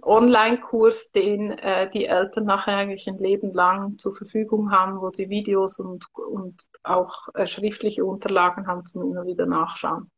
Online-Kurs, 0.00 1.10
den 1.10 1.50
äh, 1.50 1.90
die 1.90 2.06
Eltern 2.06 2.44
nachher 2.46 2.78
eigentlich 2.78 3.06
ein 3.08 3.18
Leben 3.18 3.52
lang 3.52 3.98
zur 3.98 4.14
Verfügung 4.14 4.72
haben, 4.72 5.02
wo 5.02 5.10
sie 5.10 5.28
Videos 5.28 5.78
und, 5.78 6.06
und 6.14 6.62
auch 6.82 7.28
äh, 7.34 7.46
schriftliche 7.46 8.06
Unterlagen 8.06 8.66
haben 8.66 8.86
zum 8.86 9.02
immer 9.02 9.26
wieder 9.26 9.44
nachschauen. 9.44 10.10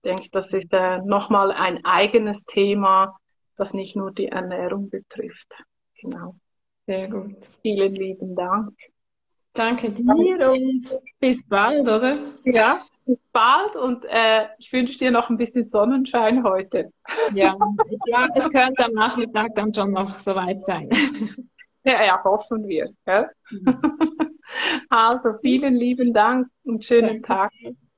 Ich 0.00 0.10
denke, 0.10 0.28
das 0.30 0.52
ist 0.52 0.72
äh, 0.72 0.98
nochmal 0.98 1.50
ein 1.50 1.84
eigenes 1.84 2.44
Thema, 2.44 3.18
das 3.56 3.74
nicht 3.74 3.96
nur 3.96 4.12
die 4.12 4.28
Ernährung 4.28 4.90
betrifft. 4.90 5.64
Genau. 6.00 6.36
Sehr 6.86 7.08
gut. 7.08 7.36
Vielen 7.62 7.94
lieben 7.94 8.36
Dank. 8.36 8.74
Danke 9.54 9.92
dir 9.92 10.52
und 10.52 10.96
bis 11.18 11.36
bald, 11.48 11.82
oder? 11.82 12.16
Ja, 12.44 12.80
bis 13.04 13.18
bald 13.32 13.74
und 13.74 14.04
äh, 14.04 14.46
ich 14.58 14.72
wünsche 14.72 14.98
dir 14.98 15.10
noch 15.10 15.30
ein 15.30 15.36
bisschen 15.36 15.66
Sonnenschein 15.66 16.44
heute. 16.44 16.92
Ja, 17.34 17.56
ja 18.06 18.28
es 18.34 18.48
könnte 18.50 18.84
am 18.84 18.92
Nachmittag 18.92 19.54
dann 19.56 19.74
schon 19.74 19.92
noch 19.92 20.10
soweit 20.10 20.62
sein. 20.62 20.88
Ja, 21.84 22.04
ja, 22.04 22.22
hoffen 22.22 22.66
wir. 22.68 22.90
Ja? 23.06 23.28
Also 24.90 25.34
vielen 25.40 25.76
lieben 25.76 26.12
Dank 26.12 26.48
und 26.64 26.84
schönen 26.84 27.22
Tag. 27.22 27.50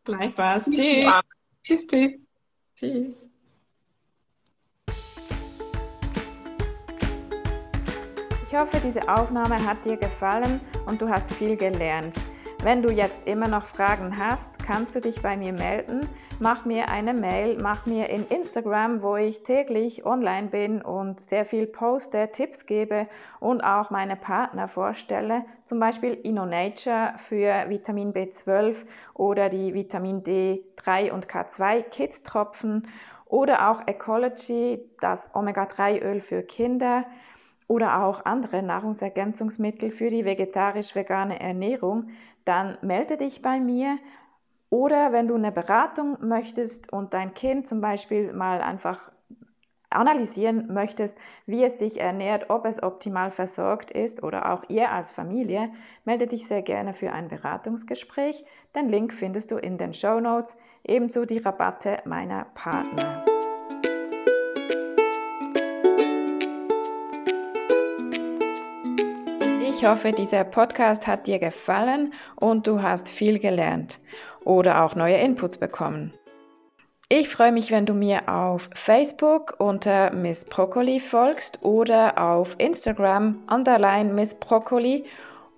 Gleichfalls. 0.04 0.70
Tschüss. 0.70 1.06
Tschüss, 1.64 1.86
tschüss. 1.86 2.20
Tschüss. 2.74 3.28
Ich 8.46 8.56
hoffe, 8.56 8.80
diese 8.84 9.02
Aufnahme 9.08 9.64
hat 9.64 9.84
dir 9.84 9.96
gefallen 9.96 10.60
und 10.86 11.00
du 11.00 11.08
hast 11.08 11.32
viel 11.32 11.56
gelernt. 11.56 12.16
Wenn 12.62 12.82
du 12.82 12.90
jetzt 12.90 13.26
immer 13.26 13.48
noch 13.48 13.64
Fragen 13.64 14.18
hast, 14.18 14.62
kannst 14.62 14.94
du 14.94 15.00
dich 15.00 15.22
bei 15.22 15.34
mir 15.34 15.54
melden. 15.54 16.06
Mach 16.40 16.66
mir 16.66 16.90
eine 16.90 17.14
Mail, 17.14 17.56
mach 17.58 17.86
mir 17.86 18.10
in 18.10 18.26
Instagram, 18.28 19.02
wo 19.02 19.16
ich 19.16 19.42
täglich 19.42 20.04
online 20.04 20.48
bin 20.48 20.82
und 20.82 21.20
sehr 21.20 21.46
viel 21.46 21.66
poste, 21.66 22.28
Tipps 22.32 22.66
gebe 22.66 23.08
und 23.40 23.62
auch 23.62 23.88
meine 23.88 24.14
Partner 24.14 24.68
vorstelle. 24.68 25.46
Zum 25.64 25.80
Beispiel 25.80 26.12
InnoNature 26.12 27.14
für 27.16 27.70
Vitamin 27.70 28.12
B12 28.12 28.76
oder 29.14 29.48
die 29.48 29.72
Vitamin 29.72 30.22
D3 30.22 31.12
und 31.12 31.28
K2 31.28 31.82
Kids 31.84 32.22
Tropfen 32.24 32.86
oder 33.24 33.70
auch 33.70 33.86
Ecology, 33.86 34.84
das 35.00 35.30
Omega-3-Öl 35.32 36.20
für 36.20 36.42
Kinder 36.42 37.06
oder 37.70 38.04
auch 38.04 38.24
andere 38.24 38.64
Nahrungsergänzungsmittel 38.64 39.92
für 39.92 40.08
die 40.08 40.24
vegetarisch-vegane 40.24 41.38
Ernährung, 41.38 42.08
dann 42.44 42.78
melde 42.82 43.16
dich 43.16 43.42
bei 43.42 43.60
mir. 43.60 43.98
Oder 44.70 45.12
wenn 45.12 45.26
du 45.26 45.34
eine 45.34 45.50
Beratung 45.50 46.16
möchtest 46.20 46.92
und 46.92 47.12
dein 47.12 47.34
Kind 47.34 47.66
zum 47.66 47.80
Beispiel 47.80 48.32
mal 48.32 48.60
einfach 48.60 49.10
analysieren 49.90 50.72
möchtest, 50.72 51.18
wie 51.46 51.64
es 51.64 51.78
sich 51.78 52.00
ernährt, 52.00 52.48
ob 52.48 52.64
es 52.64 52.82
optimal 52.82 53.30
versorgt 53.30 53.90
ist 53.90 54.22
oder 54.22 54.52
auch 54.52 54.62
ihr 54.68 54.90
als 54.92 55.10
Familie, 55.10 55.70
melde 56.04 56.28
dich 56.28 56.46
sehr 56.46 56.62
gerne 56.62 56.94
für 56.94 57.12
ein 57.12 57.28
Beratungsgespräch. 57.28 58.44
Den 58.74 58.88
Link 58.88 59.12
findest 59.12 59.50
du 59.50 59.56
in 59.56 59.78
den 59.78 59.92
Show 59.92 60.20
Notes, 60.20 60.56
ebenso 60.84 61.24
die 61.24 61.38
Rabatte 61.38 61.98
meiner 62.04 62.44
Partner. 62.54 63.24
Ich 69.80 69.88
hoffe, 69.88 70.12
dieser 70.12 70.44
Podcast 70.44 71.06
hat 71.06 71.26
dir 71.26 71.38
gefallen 71.38 72.12
und 72.36 72.66
du 72.66 72.82
hast 72.82 73.08
viel 73.08 73.38
gelernt 73.38 73.98
oder 74.44 74.84
auch 74.84 74.94
neue 74.94 75.16
Inputs 75.16 75.56
bekommen. 75.56 76.12
Ich 77.08 77.30
freue 77.30 77.50
mich, 77.50 77.70
wenn 77.70 77.86
du 77.86 77.94
mir 77.94 78.28
auf 78.28 78.68
Facebook 78.74 79.54
unter 79.56 80.10
Miss 80.10 80.44
Broccoli 80.44 81.00
folgst 81.00 81.62
oder 81.62 82.22
auf 82.22 82.56
Instagram 82.58 83.38
underline 83.50 84.12
Miss 84.12 84.34
Broccoli 84.34 85.06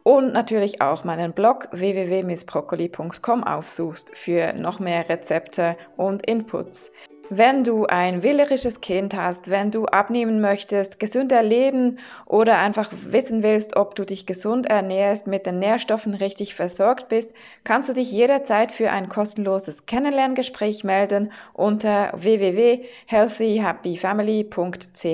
und 0.05 0.33
natürlich 0.33 0.81
auch 0.81 1.03
meinen 1.03 1.33
Blog 1.33 1.66
www.missbroccoli.com 1.73 3.43
aufsuchst 3.43 4.16
für 4.16 4.53
noch 4.53 4.79
mehr 4.79 5.09
Rezepte 5.09 5.77
und 5.97 6.25
Inputs. 6.27 6.93
Wenn 7.31 7.64
du 7.64 7.87
ein 7.87 8.23
wählerisches 8.23 8.81
Kind 8.81 9.16
hast, 9.16 9.51
wenn 9.51 9.70
du 9.70 9.87
abnehmen 9.87 10.41
möchtest, 10.41 11.01
gesünder 11.01 11.43
leben 11.43 11.99
oder 12.27 12.59
einfach 12.59 12.91
wissen 13.07 13.43
willst, 13.43 13.75
ob 13.77 13.95
du 13.95 14.05
dich 14.05 14.27
gesund 14.27 14.66
ernährst, 14.66 15.27
mit 15.27 15.47
den 15.47 15.59
Nährstoffen 15.59 16.12
richtig 16.14 16.55
versorgt 16.55 17.09
bist, 17.09 17.33
kannst 17.64 17.89
du 17.89 17.95
dich 17.95 18.12
jederzeit 18.12 18.73
für 18.73 18.91
ein 18.91 19.09
kostenloses 19.09 19.87
Kennenlerngespräch 19.87 20.85
melden 20.85 21.33
unter 21.55 22.12
www.healthyhappyfamily.ch. 22.16 25.07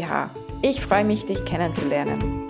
Ich 0.62 0.80
freue 0.80 1.04
mich, 1.04 1.26
dich 1.26 1.44
kennenzulernen. 1.44 2.46